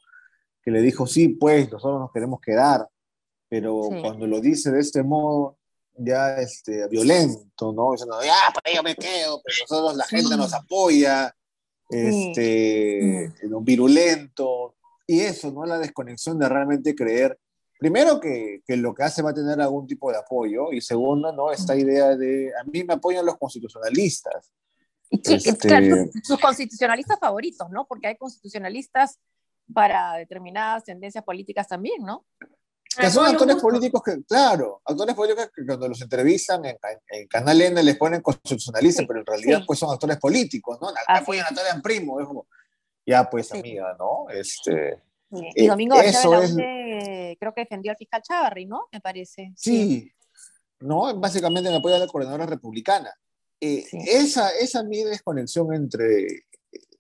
Que 0.64 0.72
le 0.72 0.82
dijo, 0.82 1.06
sí, 1.06 1.28
pues, 1.28 1.70
nosotros 1.70 2.00
nos 2.00 2.12
queremos 2.14 2.40
quedar, 2.40 2.88
pero 3.50 3.90
cuando 4.02 4.26
lo 4.26 4.40
dice 4.40 4.72
de 4.72 4.80
este 4.80 5.04
modo, 5.04 5.58
ya 5.98 6.38
este, 6.38 6.88
violento, 6.88 7.74
¿no? 7.74 7.92
Diciendo, 7.92 8.20
ya, 8.24 8.54
ahí 8.64 8.76
yo 8.76 8.84
me 8.84 8.96
quedo, 8.96 9.42
pero 9.44 9.58
nosotros 9.62 9.96
la 9.96 10.06
gente 10.06 10.36
nos 10.38 10.54
apoya, 10.54 11.36
este, 11.90 13.32
virulento, 13.62 14.76
y 15.08 15.22
eso, 15.22 15.52
¿no? 15.52 15.66
La 15.66 15.78
desconexión 15.78 16.40
de 16.40 16.50
realmente 16.50 16.96
creer, 16.96 17.40
primero 17.80 18.20
que, 18.20 18.62
que, 18.66 18.78
lo 18.78 18.94
que 18.94 19.04
hace 19.04 19.22
va 19.22 19.32
a 19.32 19.36
tener 19.36 19.60
algún 19.62 19.88
tipo 19.88 20.12
de 20.12 20.18
apoyo, 20.18 20.72
y 20.72 20.82
segundo, 20.82 21.32
¿no? 21.32 21.52
Esta 21.52 21.76
idea 21.76 22.16
de, 22.16 22.52
a 22.60 22.64
mí 22.64 22.84
me 22.84 22.96
apoyan 22.96 23.26
los 23.26 23.38
constitucionalistas. 23.38 24.52
Este... 25.12 26.12
sus 26.24 26.40
constitucionalistas 26.40 27.20
favoritos, 27.20 27.70
¿no? 27.70 27.86
Porque 27.86 28.08
hay 28.08 28.18
constitucionalistas 28.18 29.20
para 29.74 30.14
determinadas 30.16 30.84
tendencias 30.84 31.24
políticas 31.24 31.68
también, 31.68 32.04
¿no? 32.04 32.26
Que 32.98 33.10
son 33.10 33.26
actores 33.26 33.58
políticos 33.58 34.02
que, 34.04 34.24
claro, 34.24 34.82
actores 34.86 35.16
políticos 35.16 35.50
que 35.56 35.66
cuando 35.66 35.88
los 35.88 36.02
entrevistan 36.02 36.64
en, 36.66 36.78
en 37.10 37.28
Canal 37.28 37.62
N 37.62 37.84
les 37.84 37.98
ponen 37.98 38.22
constitucionalistas, 38.22 39.06
pero 39.08 39.20
en 39.20 39.26
realidad 39.26 39.64
pues 39.66 39.80
son 39.80 39.92
actores 39.92 40.18
políticos, 40.18 40.78
¿no? 40.82 40.90
Apoyan 41.08 41.46
a 41.48 41.52
Natalia 41.52 41.82
Primo, 41.82 42.20
es 42.20 42.28
como, 42.28 42.48
ya 43.06 43.30
pues 43.30 43.52
amiga, 43.52 43.96
¿no? 44.00 44.30
Este, 44.30 45.02
y 45.32 45.66
eh, 45.66 45.68
Domingo 45.68 46.00
eso 46.00 46.42
es... 46.42 46.56
creo 46.56 47.54
que 47.54 47.62
defendió 47.62 47.92
al 47.92 47.98
fiscal 47.98 48.22
Chavarri, 48.22 48.66
¿no? 48.66 48.88
Me 48.92 49.02
parece. 49.02 49.52
Sí, 49.56 50.12
¿no? 50.80 51.14
Básicamente 51.20 51.70
en 51.70 51.76
apoyo 51.76 51.96
a 51.96 52.00
la 52.00 52.08
coordinadora 52.08 52.46
republicana. 52.46 53.14
Eh, 53.60 53.86
esa, 54.08 54.50
esa 54.50 54.84
mi 54.84 55.04
desconexión 55.04 55.74
entre, 55.74 56.44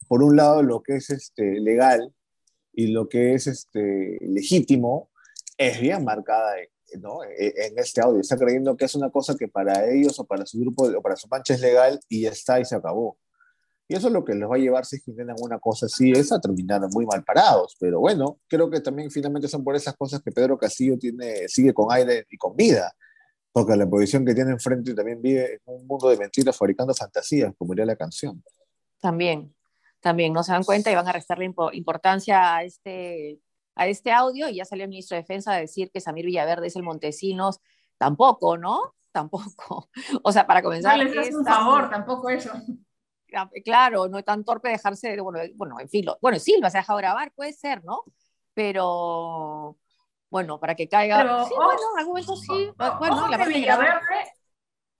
por 0.08 0.24
un 0.24 0.36
lado, 0.36 0.64
lo 0.64 0.82
que 0.82 0.96
es 0.98 1.10
este, 1.10 1.60
legal 1.60 2.14
y 2.74 2.88
lo 2.88 3.08
que 3.08 3.34
es 3.34 3.48
este, 3.48 4.18
legítimo, 4.22 5.10
es 5.58 5.80
bien 5.80 6.04
marcada 6.04 6.56
¿no? 7.00 7.24
E, 7.24 7.54
en 7.68 7.80
este 7.80 8.02
audio. 8.02 8.22
Está 8.22 8.38
creyendo 8.38 8.76
que 8.78 8.86
es 8.86 8.96
una 8.96 9.10
cosa 9.10 9.36
que 9.36 9.48
para 9.48 9.90
ellos 9.90 10.20
o 10.20 10.26
para 10.26 10.46
su 10.46 10.60
grupo 10.60 10.86
o 10.86 11.02
para 11.02 11.16
su 11.16 11.28
mancha 11.28 11.54
es 11.54 11.62
legal 11.62 12.00
y 12.10 12.22
ya 12.24 12.30
está 12.30 12.60
y 12.60 12.66
se 12.66 12.76
acabó. 12.76 13.18
Y 13.88 13.96
eso 13.96 14.08
es 14.08 14.14
lo 14.14 14.26
que 14.26 14.34
les 14.34 14.50
va 14.50 14.56
a 14.56 14.60
llevar 14.60 14.86
si 14.86 14.96
es 14.96 15.04
que 15.04 15.12
intentan 15.12 15.36
una 15.40 15.60
cosa 15.60 15.86
así, 15.86 16.12
es 16.12 16.32
a 16.32 16.42
terminar 16.42 16.82
muy 16.92 17.06
mal 17.06 17.24
parados. 17.24 17.76
Pero 17.80 18.00
bueno, 18.00 18.40
creo 18.48 18.70
que 18.70 18.80
también 18.80 19.12
finalmente 19.12 19.48
son 19.48 19.64
por 19.64 19.76
esas 19.76 19.96
cosas 19.96 20.22
que 20.22 20.32
Pedro 20.32 20.58
Castillo 20.58 20.98
tiene, 20.98 21.48
sigue 21.48 21.74
con 21.74 21.92
aire 21.92 22.26
y 22.30 22.38
con 22.38 22.56
vida. 22.56 22.96
Porque 23.52 23.76
la 23.76 23.88
posición 23.88 24.26
que 24.26 24.34
tiene 24.34 24.52
enfrente 24.52 24.94
también 24.96 25.22
vive 25.22 25.54
en 25.54 25.60
un 25.66 25.88
mundo 25.88 26.10
de 26.10 26.18
mentiras 26.18 26.58
fabricando 26.58 26.94
fantasías, 26.94 27.54
como 27.58 27.74
diría 27.74 27.86
la 27.86 27.96
canción. 27.96 28.44
También, 29.00 29.54
también 30.02 30.34
no 30.34 30.44
se 30.44 30.52
dan 30.52 30.64
cuenta 30.64 30.92
y 30.92 30.96
van 30.96 31.08
a 31.08 31.14
restarle 31.14 31.54
importancia 31.74 32.56
a 32.56 32.64
este, 32.64 33.40
a 33.76 33.88
este 33.88 34.12
audio. 34.12 34.50
Y 34.50 34.56
ya 34.56 34.66
salió 34.66 34.84
el 34.84 34.90
ministro 34.90 35.16
de 35.16 35.22
Defensa 35.22 35.54
a 35.54 35.60
decir 35.60 35.92
que 35.92 36.02
Samir 36.02 36.26
Villaverde 36.26 36.68
es 36.68 36.76
el 36.76 36.84
Montesinos. 36.84 37.60
Tampoco, 37.98 38.58
¿no? 38.58 38.96
Tampoco. 39.12 39.90
O 40.24 40.32
sea, 40.32 40.46
para 40.46 40.62
comenzar. 40.62 40.98
No 40.98 41.04
les 41.04 41.34
un 41.34 41.46
favor, 41.46 41.90
tampoco 41.90 42.30
eso. 42.30 42.52
Claro, 43.66 44.08
no 44.08 44.18
es 44.18 44.24
tan 44.24 44.46
torpe 44.46 44.70
dejarse, 44.70 45.20
bueno, 45.20 45.40
bueno, 45.56 45.78
en 45.82 45.90
fin, 45.90 46.06
bueno, 46.22 46.40
Silva 46.40 46.70
se 46.70 46.78
ha 46.78 46.82
dejado 46.82 47.00
grabar, 47.00 47.34
puede 47.36 47.52
ser, 47.52 47.84
¿no? 47.84 48.04
Pero, 48.54 49.78
bueno, 50.30 50.58
para 50.58 50.76
que 50.76 50.88
caiga. 50.88 51.46
sí, 51.46 51.54
bueno, 51.56 51.82
en 51.94 52.00
algún 52.00 52.14
momento 52.14 52.36
sí. 52.38 52.72
bueno, 52.98 53.28
la 53.28 53.46
Villaverde, 53.46 54.32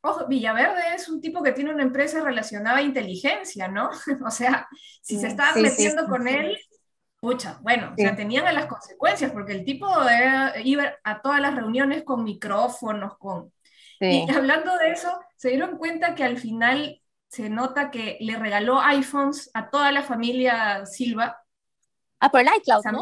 ojo, 0.02 0.28
Villaverde 0.28 0.96
es 0.96 1.08
un 1.08 1.22
tipo 1.22 1.42
que 1.42 1.52
tiene 1.52 1.74
una 1.74 1.84
empresa 1.84 2.22
relacionada 2.22 2.78
a 2.78 2.82
inteligencia, 2.82 3.68
¿no? 3.68 3.90
o 4.26 4.32
sea, 4.32 4.68
si 5.02 5.18
se 5.18 5.28
estaban 5.28 5.62
metiendo 5.62 6.06
con 6.08 6.28
él, 6.28 6.58
pucha, 7.26 7.58
bueno, 7.64 7.92
o 7.92 7.96
sea, 7.98 8.16
tenían 8.16 8.46
a 8.46 8.52
las 8.52 8.68
consecuencias, 8.68 9.32
porque 9.32 9.54
el 9.54 9.66
tipo 9.66 9.88
iba 10.64 10.94
a 11.04 11.22
todas 11.22 11.42
las 11.42 11.56
reuniones 11.56 12.04
con 12.04 12.24
micrófonos, 12.24 13.18
con. 13.18 13.52
Y 14.00 14.30
hablando 14.32 14.78
de 14.78 14.92
eso, 14.92 15.20
se 15.36 15.50
dieron 15.50 15.80
cuenta 15.80 16.14
que 16.14 16.24
al 16.24 16.38
final 16.38 17.02
se 17.28 17.50
nota 17.50 17.90
que 17.90 18.18
le 18.20 18.38
regaló 18.38 18.80
iPhones 18.80 19.50
a 19.56 19.72
toda 19.72 19.92
la 19.92 20.04
familia 20.04 20.86
Silva. 20.86 21.42
Ah, 22.20 22.30
por 22.30 22.42
el 22.42 22.48
iCloud, 22.58 22.84
¿no? 22.92 23.02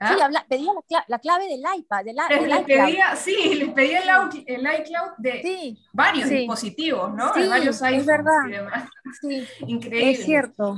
¿Ah? 0.00 0.14
Sí, 0.14 0.34
pedía 0.48 0.72
la, 1.06 1.18
clave 1.20 1.46
del 1.48 1.62
iPad, 1.76 2.04
del, 2.04 2.16
les 2.16 2.62
Pedía, 2.62 3.16
sí, 3.16 3.54
les 3.54 3.70
pedía 3.70 4.00
el, 4.00 4.80
iCloud 4.80 5.10
de 5.18 5.76
varios 5.92 6.28
dispositivos, 6.28 7.14
¿no? 7.14 7.32
Sí, 7.34 7.42
de 7.42 7.48
varios 7.48 7.80
iPhones 7.82 8.00
es 8.00 8.06
verdad. 8.06 8.88
Sí, 9.20 9.46
Increíble. 9.66 10.10
Es 10.10 10.24
cierto, 10.24 10.76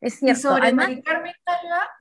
es 0.00 0.18
cierto. 0.18 0.38
Y 0.38 0.42
sobre 0.42 0.62
Además, 0.64 0.90
Carmen 1.04 1.34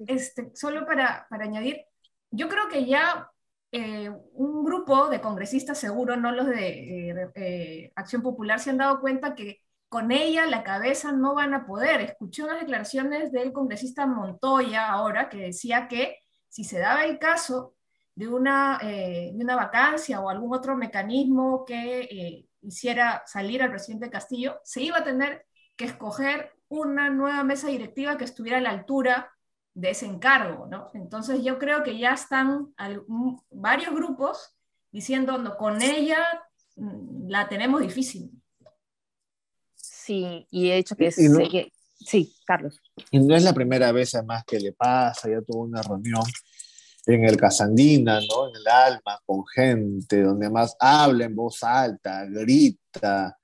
este, 0.07 0.51
solo 0.55 0.85
para, 0.85 1.27
para 1.29 1.43
añadir, 1.43 1.85
yo 2.31 2.47
creo 2.47 2.67
que 2.69 2.85
ya 2.85 3.29
eh, 3.71 4.09
un 4.33 4.63
grupo 4.63 5.09
de 5.09 5.21
congresistas, 5.21 5.77
seguro 5.77 6.15
no 6.15 6.31
los 6.31 6.47
de 6.47 7.09
eh, 7.11 7.31
eh, 7.35 7.91
Acción 7.95 8.21
Popular, 8.21 8.59
se 8.59 8.71
han 8.71 8.77
dado 8.77 8.99
cuenta 8.99 9.35
que 9.35 9.61
con 9.87 10.11
ella 10.11 10.45
la 10.45 10.63
cabeza 10.63 11.11
no 11.11 11.35
van 11.35 11.53
a 11.53 11.65
poder. 11.65 12.01
Escuché 12.01 12.43
unas 12.43 12.59
declaraciones 12.59 13.31
del 13.31 13.51
congresista 13.53 14.05
Montoya 14.07 14.89
ahora 14.89 15.29
que 15.29 15.37
decía 15.37 15.87
que 15.87 16.17
si 16.47 16.63
se 16.63 16.79
daba 16.79 17.05
el 17.05 17.19
caso 17.19 17.75
de 18.15 18.27
una, 18.27 18.79
de 18.81 19.37
una 19.39 19.55
vacancia 19.55 20.19
o 20.19 20.29
algún 20.29 20.53
otro 20.53 20.75
mecanismo 20.75 21.63
que 21.65 22.45
hiciera 22.61 23.23
salir 23.25 23.63
al 23.63 23.69
presidente 23.71 24.09
Castillo, 24.09 24.59
se 24.63 24.81
iba 24.81 24.97
a 24.97 25.03
tener 25.03 25.45
que 25.75 25.85
escoger 25.85 26.53
una 26.69 27.09
nueva 27.09 27.43
mesa 27.43 27.67
directiva 27.67 28.17
que 28.17 28.23
estuviera 28.23 28.59
a 28.59 28.61
la 28.61 28.69
altura 28.69 29.31
de 29.73 29.91
ese 29.91 30.05
encargo, 30.05 30.67
¿no? 30.67 30.89
Entonces 30.93 31.43
yo 31.43 31.57
creo 31.57 31.83
que 31.83 31.97
ya 31.97 32.13
están 32.13 32.73
varios 33.51 33.93
grupos 33.93 34.55
diciendo, 34.91 35.37
no, 35.37 35.57
con 35.57 35.81
ella 35.81 36.19
mm, 36.75 37.29
la 37.29 37.47
tenemos 37.47 37.81
difícil. 37.81 38.31
Sí, 39.75 40.47
y 40.49 40.69
he 40.69 40.77
hecho 40.77 40.95
que, 40.95 41.11
sí, 41.11 42.33
Carlos. 42.45 42.81
Y 43.11 43.19
no 43.19 43.35
es 43.35 43.43
la 43.43 43.53
primera 43.53 43.91
vez 43.91 44.15
además 44.15 44.43
que 44.45 44.59
le 44.59 44.73
pasa, 44.73 45.29
ya 45.29 45.41
tuvo 45.41 45.63
una 45.63 45.81
reunión 45.81 46.23
en 47.05 47.25
el 47.25 47.37
Casandina, 47.37 48.19
¿no? 48.19 48.49
En 48.49 48.55
el 48.55 48.67
Alma, 48.67 49.19
con 49.25 49.45
gente, 49.47 50.21
donde 50.23 50.45
además 50.47 50.75
habla 50.79 51.25
en 51.25 51.35
voz 51.35 51.63
alta, 51.63 52.25
grita, 52.25 53.38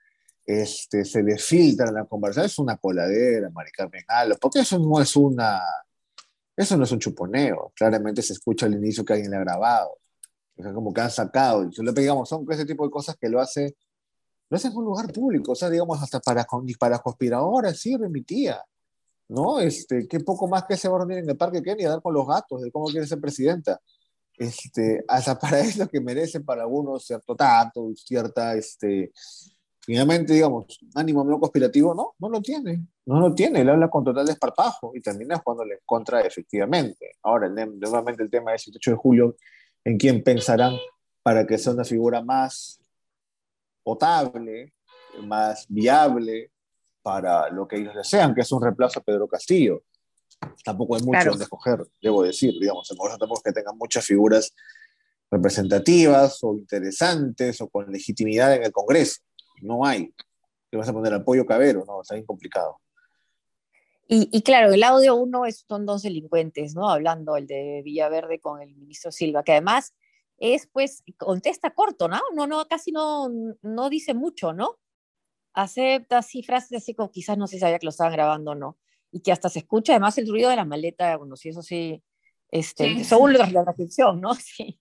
este, 0.46 1.04
se 1.06 1.24
le 1.24 1.38
filtra 1.38 1.92
la 1.92 2.06
conversación, 2.06 2.46
es 2.46 2.60
una 2.60 2.78
coladera, 2.78 3.50
Mari 3.50 3.72
Carmen 3.72 4.04
porque 4.40 4.60
eso 4.60 4.78
no 4.78 5.02
es 5.02 5.16
una, 5.16 5.62
eso 6.56 6.78
no 6.78 6.84
es 6.84 6.92
un 6.92 7.00
chuponeo, 7.00 7.74
claramente 7.76 8.22
se 8.22 8.34
escucha 8.34 8.66
al 8.66 8.76
inicio 8.76 9.04
que 9.04 9.14
alguien 9.14 9.32
le 9.32 9.38
ha 9.38 9.42
grabado. 9.42 9.98
Sea, 10.58 10.74
como 10.74 10.94
que 10.94 11.02
han 11.02 11.12
sacado. 11.12 11.66
Y 11.70 11.84
le 11.84 11.92
digamos, 11.92 12.30
son 12.30 12.46
ese 12.50 12.66
tipo 12.66 12.86
de 12.86 12.92
cosas 12.92 13.18
que 13.20 13.28
lo 13.30 13.42
hace, 13.42 13.76
lo 14.50 14.58
hace 14.58 14.70
en 14.70 14.78
un 14.78 14.86
lugar 14.86 15.12
público, 15.12 15.52
o 15.52 15.56
sea, 15.56 15.70
digamos, 15.70 16.02
hasta 16.02 16.20
para, 16.20 16.46
para 16.80 17.00
conspiradoras, 17.00 17.80
sí, 17.80 17.96
remitía. 17.98 18.64
¿No? 19.28 19.60
Este, 19.60 20.08
qué 20.08 20.20
poco 20.20 20.48
más 20.48 20.66
que 20.66 20.78
se 20.78 20.88
va 20.88 20.98
a 20.98 21.00
reunir 21.00 21.18
en 21.18 21.30
el 21.30 21.36
Parque 21.36 21.64
Kennedy 21.64 21.86
a 21.86 21.90
dar 21.90 22.02
con 22.02 22.14
los 22.14 22.28
gatos 22.28 22.62
de 22.62 22.72
cómo 22.72 22.86
quiere 22.86 23.08
ser 23.08 23.20
presidenta. 23.20 23.82
Este, 24.38 25.04
hasta 25.08 25.38
para 25.40 25.60
eso 25.60 25.88
que 25.88 26.00
merece 26.00 26.42
para 26.42 26.62
algunos 26.62 27.06
cierto 27.06 27.36
tato, 27.36 27.92
cierta, 27.96 28.56
este, 28.56 29.12
finalmente, 29.86 30.34
digamos, 30.34 30.66
ánimo 30.96 31.24
no 31.24 31.40
conspirativo, 31.40 31.94
no, 31.94 32.16
no 32.18 32.30
lo 32.30 32.42
tiene, 32.42 32.88
no 33.06 33.20
lo 33.20 33.36
tiene, 33.36 33.62
él 33.62 33.70
habla 33.70 33.88
con 33.88 34.04
total 34.04 34.26
desparpajo 34.26 34.92
y 34.96 35.02
termina 35.02 35.38
jugándole 35.38 35.76
en 35.76 35.80
contra 35.86 36.22
efectivamente. 36.22 37.12
Ahora, 37.22 37.48
nuevamente 37.50 38.24
el 38.24 38.32
tema 38.32 38.52
del 38.52 38.58
18 38.58 38.92
de 38.92 38.98
julio, 38.98 39.36
¿en 39.84 39.98
quién 39.98 40.24
pensarán 40.24 40.76
para 41.22 41.46
que 41.46 41.60
sea 41.60 41.74
una 41.74 41.84
figura 41.84 42.24
más 42.24 42.82
potable, 43.84 44.74
más 45.22 45.68
viable 45.70 46.52
para 47.04 47.50
lo 47.52 47.68
que 47.68 47.78
ellos 47.78 47.94
desean, 47.94 48.34
que 48.34 48.42
es 48.42 48.52
un 48.52 48.64
reemplazo 48.64 49.00
a 49.00 49.04
Pedro 49.04 49.28
Castillo? 49.28 49.84
Tampoco 50.64 50.96
hay 50.96 51.04
mucho 51.04 51.30
donde 51.30 51.44
escoger, 51.44 51.86
debo 52.02 52.24
decir, 52.24 52.54
digamos, 52.60 52.90
en 52.90 52.98
tampoco 53.20 53.42
que 53.44 53.52
tengan 53.52 53.78
muchas 53.78 54.04
figuras 54.04 54.52
representativas 55.30 56.40
o 56.42 56.56
interesantes 56.56 57.62
o 57.62 57.70
con 57.70 57.92
legitimidad 57.92 58.56
en 58.56 58.64
el 58.64 58.72
Congreso 58.72 59.25
no 59.62 59.86
hay. 59.86 60.14
Te 60.70 60.78
vas 60.78 60.90
a 60.90 60.94
poner 60.94 61.14
apoyo 61.14 61.46
cabero, 61.46 61.84
no, 61.86 62.02
está 62.02 62.16
bien 62.16 62.26
complicado. 62.26 62.80
Y, 64.08 64.44
claro, 64.44 64.72
el 64.72 64.84
audio 64.84 65.16
uno 65.16 65.48
es, 65.48 65.66
son 65.68 65.88
dos 65.88 66.04
delincuentes, 66.04 66.76
¿no? 66.76 66.90
Hablando, 66.90 67.38
el 67.38 67.48
de 67.48 67.82
Villaverde 67.84 68.40
con 68.40 68.62
el 68.62 68.76
ministro 68.76 69.12
Silva, 69.12 69.44
que 69.44 69.54
además 69.54 69.96
es, 70.38 70.68
pues, 70.68 71.04
contesta 71.18 71.72
corto, 71.72 72.08
¿no? 72.08 72.22
No, 72.36 72.46
no, 72.46 72.68
casi 72.68 72.92
no, 72.92 73.30
no 73.64 73.90
dice 73.90 74.14
mucho, 74.14 74.54
¿no? 74.54 74.78
Acepta 75.54 76.20
así 76.20 76.44
frases 76.44 76.84
así 76.84 76.94
como 76.94 77.10
quizás 77.10 77.36
no 77.38 77.48
se 77.48 77.58
sabía 77.58 77.80
que 77.80 77.88
lo 77.88 77.90
estaban 77.90 78.14
grabando 78.14 78.52
o 78.52 78.56
no. 78.56 78.78
Y 79.12 79.22
que 79.22 79.32
hasta 79.32 79.50
se 79.50 79.60
escucha 79.60 79.94
además 79.94 80.18
el 80.20 80.30
ruido 80.30 80.52
de 80.52 80.58
la 80.58 80.66
maleta, 80.66 81.18
bueno, 81.18 81.36
sí, 81.36 81.50
eso 81.50 81.64
sí, 81.64 82.04
este, 82.52 83.04
según 83.04 83.34
la, 83.34 83.50
la 83.50 83.64
descripción, 83.64 84.22
¿no? 84.22 84.36
Sí. 84.36 84.80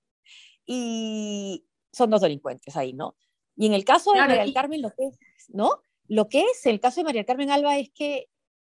Y 0.66 1.66
son 1.92 2.10
dos 2.10 2.20
delincuentes 2.20 2.76
ahí, 2.76 2.92
¿no? 2.92 3.16
Y 3.56 3.66
en 3.66 3.74
el 3.74 3.84
caso 3.84 4.12
de 4.12 4.20
María 4.20 4.52
Carmen, 4.52 4.82
lo 4.82 4.90
que 4.90 5.06
es, 5.06 5.18
¿no? 5.48 5.80
Lo 6.08 6.28
que 6.28 6.42
es 6.42 6.66
el 6.66 6.80
caso 6.80 7.00
de 7.00 7.04
María 7.04 7.24
Carmen 7.24 7.50
Alba 7.50 7.78
es 7.78 7.90
que 7.90 8.28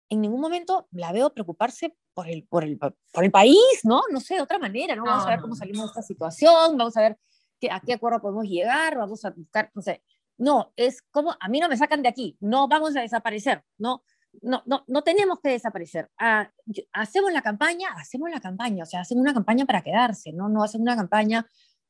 en 0.10 0.22
ningún 0.22 0.42
momento 0.42 0.88
la 0.92 1.12
veo 1.12 1.34
preocuparse 1.34 1.96
por 2.14 2.28
el, 2.28 2.44
por 2.44 2.64
el, 2.64 2.78
por 2.78 3.24
el 3.24 3.32
país, 3.32 3.80
¿no? 3.84 4.02
No 4.12 4.20
sé, 4.20 4.36
de 4.36 4.42
otra 4.42 4.58
manera, 4.58 4.96
¿no? 4.96 5.04
Vamos 5.04 5.26
a 5.26 5.30
ver 5.30 5.42
cómo 5.42 5.56
salimos 5.56 5.86
de 5.86 5.88
esta 5.88 6.02
situación, 6.02 6.78
vamos 6.78 6.98
a 6.98 7.02
ver 7.02 7.18
qué, 7.60 7.70
a 7.72 7.80
qué 7.80 7.94
acuerdo 7.94 8.20
podemos 8.22 8.46
llegar, 8.46 8.98
vamos 8.98 9.24
a 9.26 9.30
buscar, 9.30 9.72
no 9.74 9.82
sé. 9.82 10.04
No, 10.38 10.74
es 10.76 11.02
como, 11.12 11.36
a 11.40 11.50
mí 11.50 11.60
no 11.60 11.70
me 11.70 11.78
sacan 11.78 12.02
de 12.02 12.10
aquí, 12.10 12.38
no 12.40 12.68
vamos 12.68 12.96
a 12.96 13.02
desaparecer, 13.02 13.64
¿no? 13.78 14.04
No, 14.42 14.64
no, 14.66 14.84
no 14.88 15.02
tenemos 15.04 15.40
que 15.42 15.50
desaparecer. 15.50 16.10
Ah, 16.18 16.50
hacemos 16.94 17.32
la 17.32 17.42
campaña, 17.42 17.90
hacemos 17.98 18.30
la 18.30 18.40
campaña, 18.40 18.84
o 18.84 18.86
sea, 18.86 19.02
hacemos 19.02 19.22
una 19.22 19.34
campaña 19.34 19.66
para 19.66 19.82
quedarse, 19.82 20.32
¿no? 20.32 20.50
No 20.50 20.64
hacemos 20.64 20.84
una 20.84 20.96
campaña 20.96 21.48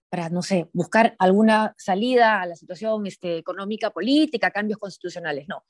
para, 0.09 0.29
no 0.29 0.41
sé, 0.41 0.69
buscar 0.73 1.15
alguna 1.19 1.75
salida 1.77 2.41
a 2.41 2.45
la 2.45 2.55
situación 2.55 3.05
este, 3.05 3.37
económica, 3.37 3.91
política, 3.91 4.51
cambios 4.51 4.79
constitucionales, 4.79 5.47
no. 5.47 5.63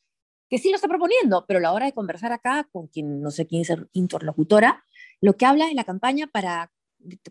Que 0.49 0.57
sí 0.57 0.69
lo 0.69 0.75
está 0.75 0.87
proponiendo, 0.87 1.45
pero 1.45 1.59
a 1.59 1.61
la 1.61 1.73
hora 1.73 1.85
de 1.85 1.93
conversar 1.93 2.31
acá 2.31 2.67
con 2.71 2.87
quien, 2.87 3.21
no 3.21 3.31
sé 3.31 3.45
quién 3.45 3.61
es 3.61 3.71
interlocutora, 3.93 4.83
lo 5.21 5.33
que 5.33 5.45
habla 5.45 5.69
en 5.69 5.75
la 5.75 5.83
campaña 5.83 6.27
para 6.27 6.71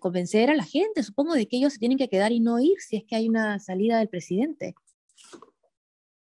convencer 0.01 0.51
a 0.51 0.57
la 0.57 0.65
gente, 0.65 1.03
supongo, 1.03 1.35
de 1.35 1.49
que 1.49 1.57
ellos 1.57 1.73
se 1.73 1.79
tienen 1.79 1.99
que 1.99 2.09
quedar 2.09 2.33
y 2.33 2.41
no 2.41 2.59
ir 2.61 2.79
si 2.79 2.97
es 2.97 3.05
que 3.05 3.17
hay 3.17 3.29
una 3.29 3.59
salida 3.59 3.99
del 3.99 4.09
presidente. 4.09 4.75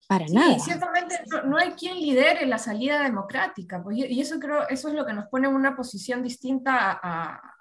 Para 0.08 0.28
sí, 0.28 0.34
nada. 0.34 0.60
Ciertamente 0.60 1.16
no, 1.46 1.58
hay 1.58 1.72
quien 1.72 2.00
lidere 2.00 2.46
la 2.46 2.58
salida 2.58 3.02
democrática, 3.02 3.82
pues, 3.82 3.98
y 3.98 4.20
eso 4.20 4.40
creo, 4.40 4.68
eso 4.68 4.90
es 4.90 4.94
lo 4.94 5.06
que 5.06 5.14
nos 5.14 5.28
pone 5.28 5.48
en 5.48 5.56
una 5.56 5.76
posición 5.76 6.22
distinta 6.22 7.00
a, 7.02 7.53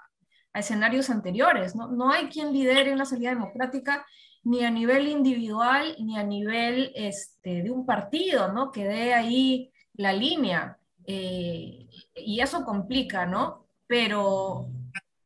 a 0.52 0.60
escenarios 0.60 1.10
anteriores. 1.10 1.74
¿no? 1.74 1.88
no 1.88 2.10
hay 2.10 2.28
quien 2.28 2.52
lidere 2.52 2.92
una 2.92 3.04
salida 3.04 3.30
democrática 3.30 4.06
ni 4.44 4.64
a 4.64 4.70
nivel 4.70 5.08
individual, 5.08 5.96
ni 6.00 6.18
a 6.18 6.24
nivel 6.24 6.92
este, 6.94 7.62
de 7.62 7.70
un 7.70 7.86
partido, 7.86 8.52
¿no? 8.52 8.72
Que 8.72 8.84
dé 8.84 9.14
ahí 9.14 9.72
la 9.94 10.12
línea. 10.12 10.78
Eh, 11.06 11.88
y 12.16 12.40
eso 12.40 12.64
complica, 12.64 13.24
¿no? 13.24 13.66
Pero 13.86 14.68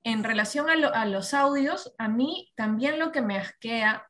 en 0.02 0.22
relación 0.22 0.68
a, 0.70 1.06
los 1.06 1.34
audios, 1.34 1.94
a 1.98 2.08
mí 2.08 2.52
también 2.56 2.98
lo 2.98 3.10
que 3.10 3.22
me 3.22 3.38
asquea 3.38 4.08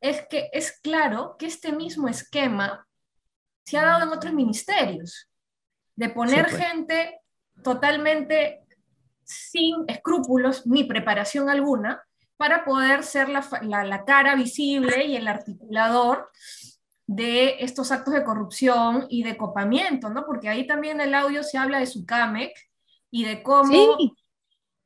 es 0.00 0.26
que 0.28 0.50
es 0.52 0.78
claro 0.80 1.36
que 1.38 1.46
este 1.46 1.72
mismo 1.72 2.08
esquema 2.08 2.86
se 3.64 3.78
ha 3.78 3.84
dado 3.84 4.04
en 4.04 4.16
otros 4.16 4.34
ministerios, 4.34 5.28
de 5.96 6.10
poner 6.10 6.46
pues. 6.50 6.56
gente 6.56 7.20
totalmente 7.62 8.63
sin 9.26 9.84
escrúpulos 9.88 10.66
ni 10.66 10.84
preparación 10.84 11.48
alguna 11.48 12.02
para 12.36 12.64
poder 12.64 13.04
ser 13.04 13.28
la, 13.28 14.04
cara 14.04 14.34
visible 14.34 15.04
y 15.04 15.16
el 15.16 15.28
articulador 15.28 16.30
de 17.06 17.56
estos 17.60 17.92
actos 17.92 18.14
de 18.14 18.24
corrupción 18.24 19.06
y 19.08 19.22
de 19.22 19.36
copamiento, 19.36 20.10
¿no? 20.10 20.24
Porque 20.24 20.48
ahí 20.48 20.66
también 20.66 21.00
en 21.00 21.08
el 21.08 21.14
audio 21.14 21.42
se 21.42 21.58
habla 21.58 21.78
de 21.78 21.86
su 21.86 22.04
CAMEC 22.04 22.52
y 23.10 23.24
de 23.24 23.42
cómo 23.42 23.96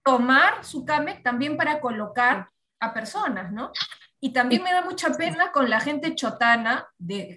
tomar 0.05 0.65
su 0.65 0.85
CAMEC 0.85 1.23
también 1.23 1.57
para 1.57 1.81
colocar 1.81 2.49
a 2.81 2.93
personas, 2.93 3.53
¿no? 3.53 3.73
Y 4.21 4.33
también 4.33 4.65
me 4.65 4.73
da 4.73 4.83
mucha 4.83 5.11
pena 5.11 5.53
con 5.53 5.71
la 5.71 5.81
gente 5.81 6.15
chotana, 6.17 6.89
de, 6.99 7.37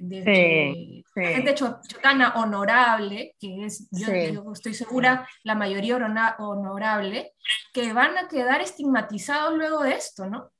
gente 1.13 1.53
chotana 1.53 2.33
honorable, 2.35 3.35
que 3.39 3.65
es, 3.65 3.87
yo, 3.91 4.51
estoy 4.51 4.73
segura, 4.73 5.27
la 5.43 5.53
mayoría 5.53 5.97
honorable, 6.39 7.33
que 7.71 7.93
van 7.93 8.17
a 8.17 8.27
quedar 8.27 8.61
estigmatizados 8.61 9.53
luego 9.55 9.83
de 9.83 9.93
esto, 9.93 10.25
¿no? 10.25 10.51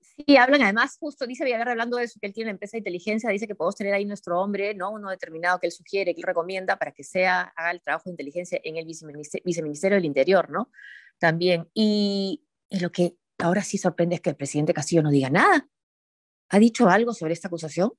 Sí, 0.00 0.36
hablan 0.36 0.62
además, 0.62 0.96
justo 1.00 1.26
dice 1.26 1.44
Villaguerra 1.44 1.72
hablando 1.72 1.96
de 1.96 2.04
eso, 2.04 2.20
que 2.20 2.26
él 2.26 2.34
tiene 2.34 2.50
empresa 2.50 2.72
de 2.72 2.78
inteligencia, 2.78 3.30
dice 3.30 3.48
que 3.48 3.54
podemos 3.54 3.74
tener 3.74 3.94
ahí 3.94 4.04
nuestro 4.04 4.40
hombre, 4.40 4.74
¿no? 4.74 4.90
Uno 4.90 5.10
determinado 5.10 5.58
que 5.58 5.66
él 5.66 5.72
sugiere, 5.72 6.14
que 6.14 6.20
él 6.20 6.26
recomienda 6.26 6.76
para 6.76 6.92
que 6.92 7.02
sea, 7.02 7.52
haga 7.56 7.72
el 7.72 7.80
trabajo 7.80 8.04
de 8.04 8.10
inteligencia 8.12 8.60
en 8.62 8.76
el 8.76 8.84
viceministerio, 8.84 9.96
del 9.96 10.04
Interior, 10.04 10.50
¿no? 10.50 10.70
También. 11.18 11.68
Y, 11.74 12.44
y 12.68 12.78
lo 12.78 12.92
que 12.92 13.16
ahora 13.44 13.62
sí 13.62 13.78
sorprende 13.78 14.16
es 14.16 14.20
que 14.20 14.30
el 14.30 14.36
presidente 14.36 14.72
Castillo 14.72 15.02
no 15.02 15.10
diga 15.10 15.30
nada. 15.30 15.68
¿Ha 16.48 16.58
dicho 16.58 16.88
algo 16.88 17.12
sobre 17.12 17.34
esta 17.34 17.48
acusación? 17.48 17.92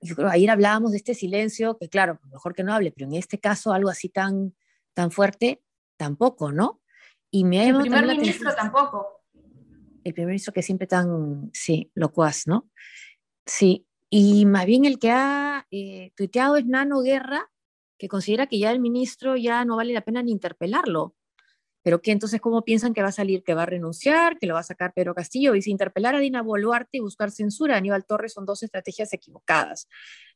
Yo 0.00 0.14
creo, 0.14 0.28
ayer 0.28 0.50
hablábamos 0.50 0.90
de 0.90 0.98
este 0.98 1.14
silencio, 1.14 1.78
que 1.78 1.88
claro, 1.88 2.20
mejor 2.30 2.54
que 2.54 2.64
no 2.64 2.74
hable, 2.74 2.92
pero 2.92 3.06
en 3.06 3.14
este 3.14 3.38
caso 3.38 3.72
algo 3.72 3.88
así 3.88 4.08
tan, 4.08 4.54
tan 4.94 5.10
fuerte, 5.10 5.62
tampoco, 5.96 6.52
¿no? 6.52 6.82
Y 7.30 7.44
me 7.44 7.60
ha 7.60 7.68
El 7.68 7.78
primer 7.78 8.06
ministro 8.06 8.54
tampoco. 8.54 9.22
El 10.04 10.12
primer 10.12 10.28
ministro 10.28 10.52
que 10.52 10.62
siempre 10.62 10.86
tan, 10.86 11.50
sí, 11.52 11.90
locuaz, 11.94 12.46
¿no? 12.46 12.68
Sí, 13.46 13.86
y 14.10 14.44
más 14.44 14.66
bien 14.66 14.84
el 14.84 14.98
que 14.98 15.10
ha 15.10 15.66
eh, 15.70 16.12
tuiteado 16.16 16.56
es 16.56 16.66
Nano 16.66 17.00
Guerra, 17.00 17.50
que 17.98 18.08
considera 18.08 18.46
que 18.46 18.58
ya 18.58 18.70
el 18.72 18.80
ministro 18.80 19.36
ya 19.36 19.64
no 19.64 19.76
vale 19.76 19.92
la 19.92 20.02
pena 20.02 20.22
ni 20.22 20.32
interpelarlo, 20.32 21.14
pero 21.86 22.02
que 22.02 22.10
entonces, 22.10 22.40
¿cómo 22.40 22.64
piensan 22.64 22.94
que 22.94 23.00
va 23.00 23.10
a 23.10 23.12
salir? 23.12 23.44
¿Que 23.44 23.54
va 23.54 23.62
a 23.62 23.66
renunciar? 23.66 24.40
¿Que 24.40 24.48
lo 24.48 24.54
va 24.54 24.60
a 24.60 24.64
sacar 24.64 24.92
Pedro 24.92 25.14
Castillo? 25.14 25.52
Dice, 25.52 25.70
interpelar 25.70 26.16
a 26.16 26.18
Dina 26.18 26.42
Boluarte 26.42 26.96
y 26.96 27.00
buscar 27.00 27.30
censura 27.30 27.76
a 27.76 27.78
Aníbal 27.78 28.04
Torres 28.04 28.32
son 28.32 28.44
dos 28.44 28.64
estrategias 28.64 29.12
equivocadas. 29.12 29.86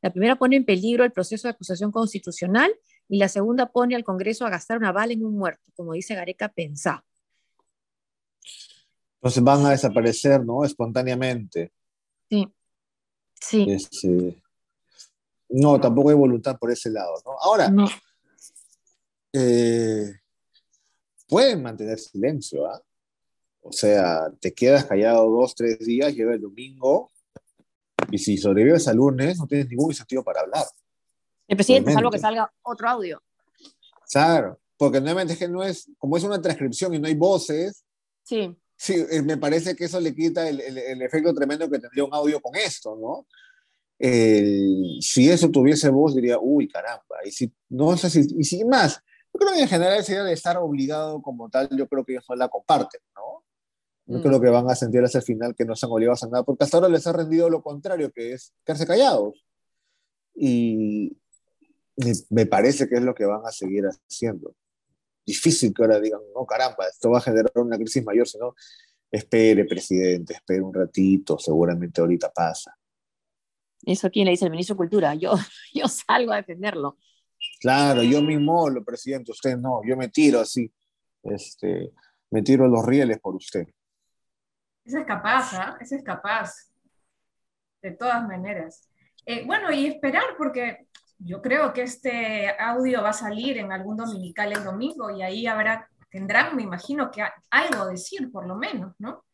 La 0.00 0.12
primera 0.12 0.36
pone 0.36 0.54
en 0.54 0.64
peligro 0.64 1.02
el 1.02 1.10
proceso 1.10 1.48
de 1.48 1.54
acusación 1.54 1.90
constitucional 1.90 2.70
y 3.08 3.18
la 3.18 3.26
segunda 3.26 3.66
pone 3.66 3.96
al 3.96 4.04
Congreso 4.04 4.46
a 4.46 4.50
gastar 4.50 4.78
una 4.78 4.92
bala 4.92 5.12
en 5.12 5.24
un 5.24 5.36
muerto, 5.36 5.72
como 5.74 5.94
dice 5.94 6.14
Gareca, 6.14 6.50
pensá. 6.50 7.04
Entonces 9.16 9.42
van 9.42 9.66
a 9.66 9.70
desaparecer, 9.70 10.44
¿no? 10.44 10.64
Espontáneamente. 10.64 11.72
Sí. 12.30 12.48
Sí. 13.40 13.66
Este, 13.68 14.40
no, 15.48 15.80
tampoco 15.80 16.10
hay 16.10 16.16
voluntad 16.16 16.56
por 16.60 16.70
ese 16.70 16.90
lado, 16.90 17.14
¿no? 17.24 17.32
Ahora, 17.40 17.68
no. 17.70 17.88
Eh, 19.32 20.19
pueden 21.30 21.62
mantener 21.62 21.98
silencio, 21.98 22.66
¿ah? 22.66 22.82
O 23.62 23.72
sea, 23.72 24.30
te 24.40 24.52
quedas 24.52 24.84
callado 24.84 25.30
dos, 25.30 25.54
tres 25.54 25.78
días, 25.78 26.14
llega 26.14 26.34
el 26.34 26.40
domingo, 26.40 27.10
y 28.10 28.18
si 28.18 28.36
sobrevives 28.36 28.88
al 28.88 28.96
lunes, 28.96 29.38
no 29.38 29.46
tienes 29.46 29.68
ningún 29.68 29.90
incentivo 29.90 30.24
para 30.24 30.40
hablar. 30.40 30.64
El 31.46 31.56
presidente, 31.56 31.92
salvo 31.92 32.10
que 32.10 32.18
salga 32.18 32.52
otro 32.62 32.88
audio. 32.88 33.22
Claro, 34.10 34.58
porque 34.76 35.00
nuevamente 35.00 35.34
es 35.34 35.38
que 35.38 35.48
no 35.48 35.62
es, 35.62 35.88
como 35.98 36.16
es 36.16 36.24
una 36.24 36.40
transcripción 36.40 36.94
y 36.94 36.98
no 36.98 37.06
hay 37.06 37.14
voces, 37.14 37.84
sí. 38.24 38.56
Sí, 38.76 38.94
eh, 39.10 39.20
me 39.20 39.36
parece 39.36 39.76
que 39.76 39.84
eso 39.84 40.00
le 40.00 40.14
quita 40.14 40.48
el, 40.48 40.58
el, 40.58 41.02
efecto 41.02 41.34
tremendo 41.34 41.68
que 41.68 41.78
tendría 41.78 42.02
un 42.02 42.14
audio 42.14 42.40
con 42.40 42.56
esto, 42.56 42.96
¿no? 42.96 43.26
si 43.98 45.28
eso 45.28 45.50
tuviese 45.50 45.90
voz, 45.90 46.16
diría, 46.16 46.38
uy, 46.40 46.66
caramba, 46.66 47.16
y 47.22 47.30
si, 47.30 47.52
no 47.68 47.94
sé 47.98 48.08
si, 48.08 48.26
y 48.38 48.44
si 48.44 48.64
más, 48.64 48.98
yo 49.32 49.38
creo 49.38 49.54
que 49.54 49.62
en 49.62 49.68
general 49.68 49.98
esa 49.98 50.12
idea 50.12 50.24
de 50.24 50.32
estar 50.32 50.56
obligado 50.58 51.22
como 51.22 51.48
tal, 51.48 51.68
yo 51.76 51.88
creo 51.88 52.04
que 52.04 52.12
ellos 52.12 52.26
no 52.28 52.36
la 52.36 52.48
comparten, 52.48 53.00
¿no? 53.14 53.44
No 54.06 54.18
mm. 54.18 54.22
creo 54.22 54.40
que 54.40 54.48
van 54.48 54.68
a 54.68 54.74
sentir 54.74 55.02
hasta 55.04 55.18
el 55.18 55.24
final 55.24 55.54
que 55.54 55.64
no 55.64 55.76
se 55.76 55.86
han 55.86 55.92
obligados 55.92 56.24
a 56.24 56.28
nada, 56.28 56.42
porque 56.42 56.64
hasta 56.64 56.76
ahora 56.76 56.88
les 56.88 57.06
ha 57.06 57.12
rendido 57.12 57.48
lo 57.48 57.62
contrario, 57.62 58.10
que 58.10 58.32
es 58.32 58.52
quedarse 58.64 58.86
callados. 58.86 59.46
Y 60.34 61.16
me 62.30 62.46
parece 62.46 62.88
que 62.88 62.96
es 62.96 63.02
lo 63.02 63.14
que 63.14 63.24
van 63.24 63.42
a 63.46 63.52
seguir 63.52 63.84
haciendo. 63.84 64.54
Difícil 65.24 65.72
que 65.72 65.82
ahora 65.82 66.00
digan, 66.00 66.20
no, 66.34 66.44
caramba, 66.44 66.88
esto 66.88 67.10
va 67.10 67.18
a 67.18 67.22
generar 67.22 67.52
una 67.54 67.76
crisis 67.76 68.04
mayor, 68.04 68.26
sino 68.26 68.54
espere, 69.10 69.64
presidente, 69.64 70.34
espere 70.34 70.62
un 70.62 70.74
ratito, 70.74 71.38
seguramente 71.38 72.00
ahorita 72.00 72.32
pasa. 72.32 72.76
¿Eso 73.84 74.10
quién 74.10 74.26
le 74.26 74.32
dice 74.32 74.44
el 74.44 74.50
ministro 74.50 74.74
de 74.74 74.78
Cultura? 74.78 75.14
Yo, 75.14 75.34
yo 75.74 75.88
salgo 75.88 76.32
a 76.32 76.36
defenderlo. 76.36 76.96
Claro, 77.60 78.02
yo 78.02 78.22
mismo 78.22 78.70
lo 78.70 78.82
presidente, 78.82 79.32
usted 79.32 79.56
no, 79.58 79.82
yo 79.84 79.94
me 79.94 80.08
tiro 80.08 80.40
así, 80.40 80.72
este, 81.22 81.92
me 82.30 82.40
tiro 82.40 82.66
los 82.66 82.84
rieles 82.86 83.20
por 83.20 83.36
usted. 83.36 83.68
Ese 84.82 85.00
es 85.00 85.04
capaz. 85.04 85.76
Ese 85.78 85.96
es 85.96 86.02
capaz, 86.02 86.72
de 87.82 87.90
todas 87.92 88.26
maneras. 88.26 88.88
Eh, 89.26 89.44
bueno, 89.46 89.70
y 89.70 89.86
esperar, 89.86 90.24
porque 90.38 90.86
yo 91.18 91.42
creo 91.42 91.72
que 91.74 91.82
este 91.82 92.48
audio 92.58 93.02
va 93.02 93.10
a 93.10 93.12
salir 93.12 93.58
en 93.58 93.72
algún 93.72 93.98
dominical 93.98 94.52
el 94.52 94.64
domingo 94.64 95.10
y 95.10 95.22
ahí 95.22 95.46
habrá, 95.46 95.86
tendrán, 96.10 96.56
me 96.56 96.62
imagino, 96.62 97.10
que 97.10 97.22
algo 97.50 97.86
decir, 97.86 98.32
por 98.32 98.46
lo 98.46 98.56
menos, 98.56 98.94
¿no? 98.98 99.26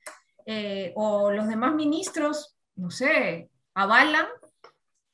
Eh, 0.44 0.92
o 0.96 1.30
los 1.30 1.46
demás 1.46 1.74
ministros, 1.74 2.56
no 2.74 2.90
sé, 2.90 3.50
avalan, 3.74 4.26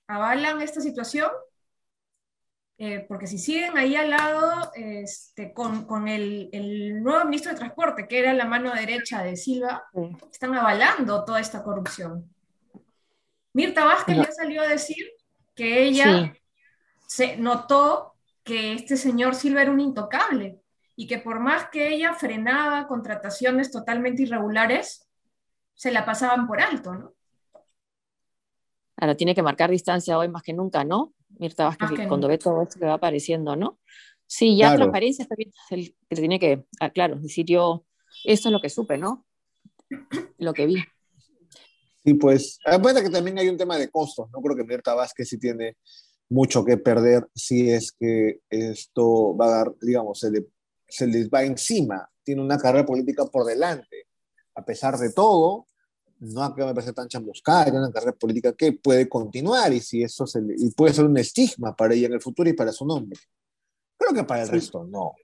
avalan 0.06 0.62
esta 0.62 0.80
situación 0.80 1.30
eh, 2.84 3.06
porque 3.06 3.28
si 3.28 3.38
siguen 3.38 3.78
ahí 3.78 3.94
al 3.94 4.10
lado 4.10 4.72
este, 4.74 5.52
con, 5.52 6.08
el, 6.08 7.00
nuevo 7.00 7.24
ministro 7.26 7.52
de 7.52 7.58
Transporte, 7.58 8.08
que 8.08 8.18
era 8.18 8.32
la 8.32 8.44
mano 8.44 8.74
derecha 8.74 9.22
de 9.22 9.36
Silva, 9.36 9.84
están 10.32 10.52
avalando 10.56 11.24
toda 11.24 11.38
esta 11.38 11.62
corrupción. 11.62 12.28
Mirta 13.52 13.84
Vázquez 13.84 14.16
ya 14.16 14.32
salió 14.32 14.62
a 14.62 14.66
decir 14.66 15.12
que 15.54 15.84
ella 15.84 16.34
se 17.06 17.36
notó 17.36 18.14
que 18.42 18.72
este 18.72 18.96
señor 18.96 19.36
Silva 19.36 19.62
era 19.62 19.70
un 19.70 19.78
intocable 19.78 20.58
y 20.96 21.06
que 21.06 21.18
por 21.18 21.38
más 21.38 21.68
que 21.70 21.94
ella 21.94 22.14
frenaba 22.14 22.88
contrataciones 22.88 23.70
totalmente 23.70 24.22
irregulares, 24.22 25.08
se 25.74 25.92
la 25.92 26.04
pasaban 26.04 26.48
por 26.48 26.60
alto, 26.60 26.94
¿no? 26.94 27.14
Ahora 28.96 29.14
tiene 29.14 29.36
que 29.36 29.42
marcar 29.44 29.70
distancia 29.70 30.18
hoy 30.18 30.26
más 30.26 30.42
que 30.42 30.52
nunca, 30.52 30.82
¿no? 30.82 31.12
Mirta 31.42 31.64
Vázquez, 31.64 32.06
cuando 32.08 32.28
ve 32.28 32.38
todo 32.38 32.62
esto 32.62 32.78
que 32.78 32.86
va 32.86 32.94
apareciendo, 32.94 33.56
¿no? 33.56 33.80
Sí, 34.26 34.56
ya 34.56 34.74
transparencia 34.74 35.24
está 35.24 35.34
bien, 35.34 35.50
el 35.70 35.94
que 36.08 36.16
tiene 36.16 36.38
que, 36.38 36.64
ah, 36.80 36.90
claro, 36.90 37.16
decir 37.16 37.44
yo, 37.44 37.84
esto 38.24 38.48
es 38.48 38.52
lo 38.52 38.60
que 38.60 38.70
supe, 38.70 38.96
¿no? 38.96 39.26
Lo 40.38 40.54
que 40.54 40.66
vi. 40.66 40.76
Sí, 42.04 42.14
pues, 42.14 42.58
aparte 42.64 43.02
que 43.02 43.10
también 43.10 43.38
hay 43.38 43.48
un 43.48 43.58
tema 43.58 43.76
de 43.76 43.90
costos, 43.90 44.30
no 44.32 44.40
creo 44.40 44.56
que 44.56 44.64
Mirta 44.64 44.94
Vázquez 44.94 45.28
sí 45.28 45.38
tiene 45.38 45.76
mucho 46.30 46.64
que 46.64 46.78
perder 46.78 47.28
si 47.34 47.70
es 47.70 47.92
que 47.92 48.40
esto 48.48 49.36
va 49.36 49.46
a 49.46 49.56
dar, 49.58 49.74
digamos, 49.80 50.20
se, 50.20 50.30
se 50.88 51.06
les 51.06 51.28
va 51.28 51.42
encima, 51.42 52.08
tiene 52.22 52.40
una 52.40 52.58
carrera 52.58 52.86
política 52.86 53.26
por 53.26 53.44
delante. 53.44 54.06
A 54.54 54.64
pesar 54.64 54.96
de 54.96 55.12
todo, 55.12 55.66
no 56.22 56.44
acaba 56.44 56.68
de 56.68 56.74
parecer 56.74 56.94
tan 56.94 57.08
chamuscada, 57.08 57.64
tiene 57.64 57.80
una 57.80 57.90
carrera 57.90 58.12
política 58.12 58.52
que 58.52 58.72
puede 58.72 59.08
continuar 59.08 59.72
y 59.72 59.80
si 59.80 60.04
eso 60.04 60.24
se 60.26 60.40
y 60.56 60.70
puede 60.70 60.94
ser 60.94 61.04
un 61.04 61.18
estigma 61.18 61.74
para 61.74 61.94
ella 61.94 62.06
en 62.06 62.12
el 62.12 62.20
futuro 62.20 62.48
y 62.48 62.52
para 62.52 62.72
su 62.72 62.86
nombre. 62.86 63.18
Creo 63.98 64.14
que 64.14 64.24
para 64.24 64.42
el 64.42 64.48
resto 64.48 64.84
no. 64.84 65.06
O 65.06 65.16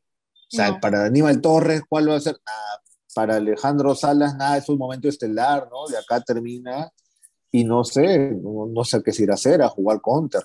sea, 0.51 0.81
para 0.81 1.05
Aníbal 1.05 1.41
Torres, 1.41 1.83
¿cuál 1.89 2.11
va 2.11 2.17
a 2.17 2.21
ser? 2.21 2.37
Nada. 2.45 2.83
Para 3.15 3.37
Alejandro 3.37 3.95
Salas, 3.95 4.37
nada, 4.37 4.57
es 4.57 4.69
un 4.69 4.79
momento 4.79 5.09
estelar, 5.09 5.69
¿no? 5.71 5.87
De 5.87 5.97
acá 5.97 6.21
termina 6.21 6.91
y 7.51 7.65
no 7.65 7.85
sé, 7.85 8.33
no, 8.33 8.85
sé 8.85 9.03
qué 9.03 9.13
se 9.13 9.23
irá 9.23 9.35
a 9.35 9.37
hacer, 9.37 9.63
a 9.63 9.69
jugar 9.69 10.01
counter. 10.01 10.43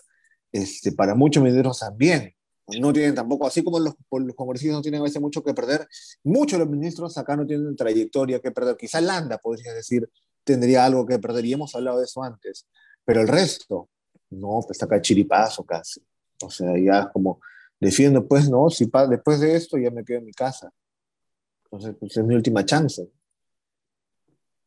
Este, 0.51 0.91
para 0.91 1.15
muchos 1.15 1.43
mineros 1.43 1.79
también. 1.79 2.33
no 2.79 2.93
tienen 2.93 3.15
tampoco, 3.15 3.47
así 3.47 3.63
como 3.63 3.79
los, 3.79 3.95
los 4.11 4.35
congresistas 4.35 4.75
no 4.75 4.81
tienen 4.81 5.01
a 5.01 5.03
veces 5.03 5.21
mucho 5.21 5.43
que 5.43 5.53
perder, 5.53 5.87
muchos 6.23 6.59
de 6.59 6.65
los 6.65 6.71
ministros 6.71 7.17
acá 7.17 7.35
no 7.35 7.45
tienen 7.45 7.75
trayectoria 7.75 8.39
que 8.39 8.51
perder. 8.51 8.77
Quizá 8.77 9.01
Landa, 9.01 9.37
podría 9.39 9.73
decir, 9.73 10.09
tendría 10.43 10.85
algo 10.85 11.05
que 11.05 11.19
perder, 11.19 11.45
y 11.45 11.53
hemos 11.53 11.73
hablado 11.75 11.99
de 11.99 12.05
eso 12.05 12.23
antes, 12.23 12.67
pero 13.05 13.21
el 13.21 13.27
resto, 13.27 13.89
no, 14.29 14.61
pues 14.65 14.81
acá 14.81 15.01
chiripazo 15.01 15.63
casi. 15.63 16.01
O 16.43 16.49
sea, 16.49 16.73
ya 16.77 17.09
como 17.11 17.39
defiendo, 17.79 18.27
pues 18.27 18.49
no, 18.49 18.69
si 18.69 18.89
después 19.09 19.39
de 19.39 19.55
esto 19.55 19.77
ya 19.77 19.91
me 19.91 20.03
quedo 20.03 20.19
en 20.19 20.25
mi 20.25 20.33
casa. 20.33 20.71
Entonces, 21.65 21.95
pues 21.99 22.17
es 22.17 22.23
mi 22.23 22.35
última 22.35 22.65
chance. 22.65 23.09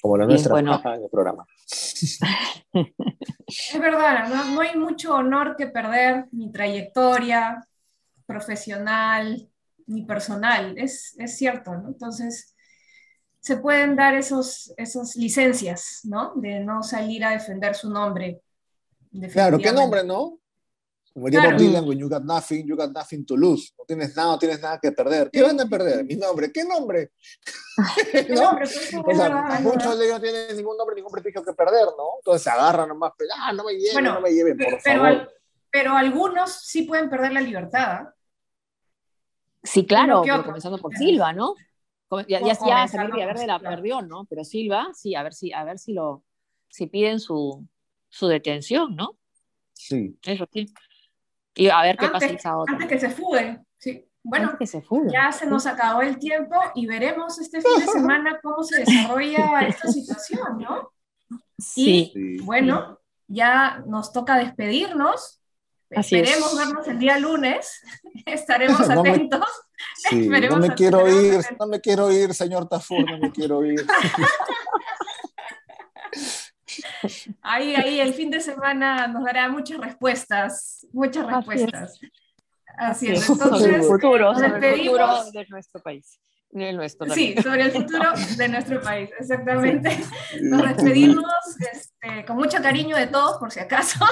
Como 0.00 0.16
la 0.16 0.26
nuestra 0.26 0.58
en 0.58 0.68
el 0.68 1.10
programa. 1.10 1.46
Es 3.46 3.80
verdad, 3.80 4.28
¿no? 4.28 4.54
no 4.54 4.60
hay 4.60 4.76
mucho 4.76 5.14
honor 5.14 5.54
que 5.56 5.68
perder, 5.68 6.26
ni 6.32 6.50
trayectoria 6.50 7.64
profesional, 8.26 9.48
ni 9.86 10.02
personal, 10.04 10.76
es, 10.76 11.14
es 11.18 11.36
cierto, 11.36 11.72
¿no? 11.76 11.88
Entonces, 11.88 12.55
se 13.46 13.58
pueden 13.58 13.94
dar 13.94 14.16
esos, 14.16 14.74
esas 14.76 15.14
licencias, 15.14 16.00
¿no? 16.02 16.32
De 16.34 16.58
no 16.58 16.82
salir 16.82 17.24
a 17.24 17.30
defender 17.30 17.76
su 17.76 17.88
nombre. 17.88 18.42
Claro, 19.32 19.56
¿qué 19.58 19.70
nombre, 19.70 20.02
no? 20.02 20.40
Como 21.14 21.26
diría 21.26 21.42
claro. 21.42 21.56
Dylan, 21.56 21.86
when 21.86 21.96
you 21.96 22.08
got 22.08 22.24
nothing, 22.24 22.66
you 22.66 22.74
got 22.74 22.90
nothing 22.90 23.24
to 23.24 23.36
lose. 23.36 23.72
No 23.78 23.84
tienes 23.84 24.16
nada, 24.16 24.32
no 24.32 24.38
tienes 24.40 24.60
nada 24.60 24.80
que 24.80 24.90
perder. 24.90 25.30
¿Qué 25.30 25.44
van 25.44 25.60
a 25.60 25.66
perder? 25.66 26.04
Mi 26.04 26.16
nombre. 26.16 26.50
¿Qué 26.50 26.64
nombre? 26.64 27.12
¿Qué 28.10 28.24
nombre? 28.34 28.64
o 28.64 29.14
sea, 29.14 29.60
muchos 29.62 29.96
de 29.96 30.06
ellos 30.06 30.16
no 30.16 30.22
tienen 30.22 30.56
ningún 30.56 30.76
nombre, 30.76 30.96
ningún 30.96 31.12
prestigio 31.12 31.44
que 31.44 31.52
perder, 31.52 31.86
¿no? 31.96 32.16
Entonces 32.18 32.42
se 32.42 32.50
agarran 32.50 32.88
nomás, 32.88 33.12
pero, 33.16 33.30
ah, 33.38 33.52
no 33.52 33.62
me 33.62 33.74
lleven, 33.74 34.02
no 34.06 34.20
me 34.20 34.32
lleven, 34.32 34.58
por 34.58 34.66
pero, 34.82 35.04
favor. 35.04 35.32
Pero 35.70 35.94
algunos 35.94 36.50
sí 36.50 36.82
pueden 36.82 37.08
perder 37.08 37.30
la 37.30 37.40
libertad. 37.40 38.08
Sí, 39.62 39.86
claro, 39.86 40.24
comenzando 40.44 40.78
por 40.78 40.96
Silva, 40.96 41.32
¿no? 41.32 41.54
Ya, 42.28 42.40
ya, 42.40 42.56
ya 42.66 42.88
Silvia 42.88 43.26
Verde 43.26 43.46
la 43.46 43.58
perdió, 43.58 44.00
¿no? 44.02 44.24
Pero 44.26 44.44
Silva, 44.44 44.88
sí, 44.94 45.14
a 45.14 45.22
ver 45.22 45.34
si, 45.34 45.52
a 45.52 45.64
ver 45.64 45.78
si 45.78 45.92
lo, 45.92 46.22
si 46.68 46.86
piden 46.86 47.18
su, 47.18 47.66
su 48.08 48.28
detención, 48.28 48.94
¿no? 48.94 49.18
Sí. 49.72 50.16
Eso 50.24 50.46
sí. 50.52 50.66
Y 51.54 51.68
a 51.68 51.82
ver 51.82 51.96
qué 51.96 52.08
pasa 52.08 52.26
el 52.26 52.38
sábado. 52.38 52.64
Antes 52.68 52.88
que 52.88 52.98
se 52.98 53.10
fugue, 53.10 53.60
sí. 53.78 54.06
Bueno, 54.22 54.56
que 54.58 54.66
se 54.66 54.82
ya 55.08 55.30
se 55.30 55.46
nos 55.46 55.66
acabó 55.66 56.02
el 56.02 56.18
tiempo 56.18 56.56
y 56.74 56.86
veremos 56.86 57.38
este 57.38 57.60
fin 57.60 57.70
de 57.78 57.86
semana 57.92 58.40
cómo 58.42 58.64
se 58.64 58.80
desarrolla 58.80 59.60
esta 59.60 59.88
situación, 59.88 60.58
¿no? 60.58 60.90
Sí. 61.58 62.12
Y 62.14 62.42
bueno, 62.42 62.98
ya 63.28 63.84
nos 63.86 64.12
toca 64.12 64.36
despedirnos. 64.36 65.40
Esperemos 65.90 66.56
vernos 66.56 66.88
el 66.88 66.98
día 66.98 67.18
lunes. 67.18 67.80
Estaremos 68.26 68.88
atentos. 68.88 69.44
no 70.12 70.56
me 70.58 70.70
quiero 70.74 71.08
ir, 71.08 71.40
no 71.58 71.66
me 71.66 71.80
quiero 71.80 72.10
ir, 72.10 72.34
señor 72.34 72.68
Tafur, 72.68 73.10
no 73.10 73.18
me 73.18 73.32
quiero 73.32 73.64
ir. 73.64 73.84
Ahí, 77.42 77.74
ahí, 77.74 78.00
el 78.00 78.12
fin 78.14 78.30
de 78.30 78.40
semana 78.40 79.06
nos 79.06 79.24
dará 79.24 79.48
muchas 79.48 79.78
respuestas, 79.78 80.86
muchas 80.92 81.26
respuestas. 81.26 81.98
Así 82.76 83.08
es. 83.08 83.28
Entonces, 83.28 83.60
sobre 83.60 83.76
el 83.76 83.82
futuro, 83.82 84.34
sobre 84.34 84.74
el 84.74 84.86
futuro 84.86 85.24
de 85.32 85.46
nuestro 85.48 85.80
país. 85.80 86.20
nuestro 86.52 87.08
sí, 87.10 87.34
sobre 87.42 87.62
el 87.62 87.72
futuro 87.72 88.12
de 88.36 88.48
nuestro 88.48 88.80
país, 88.82 89.10
exactamente. 89.18 89.98
Nos 90.42 90.62
despedimos 90.62 91.24
este, 91.72 92.24
con 92.26 92.36
mucho 92.36 92.60
cariño 92.60 92.96
de 92.96 93.06
todos, 93.06 93.38
por 93.38 93.50
si 93.50 93.60
acaso. 93.60 94.04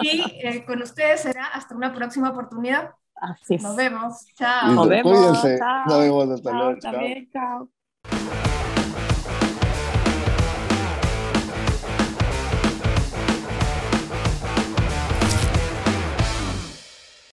Y 0.00 0.22
eh, 0.42 0.64
con 0.66 0.82
ustedes 0.82 1.20
será 1.20 1.46
hasta 1.46 1.74
una 1.74 1.92
próxima 1.92 2.30
oportunidad. 2.30 2.90
Así 3.14 3.54
es. 3.54 3.62
Nos 3.62 3.76
vemos. 3.76 4.26
Chao. 4.34 4.72
Nos 4.72 4.88
vemos. 4.88 5.12
Cuídense. 5.12 5.58
Nos 5.86 5.98
vemos 5.98 6.30
hasta 6.30 6.52
luego. 6.52 6.78
Chao. 6.80 6.94
chao. 7.32 8.59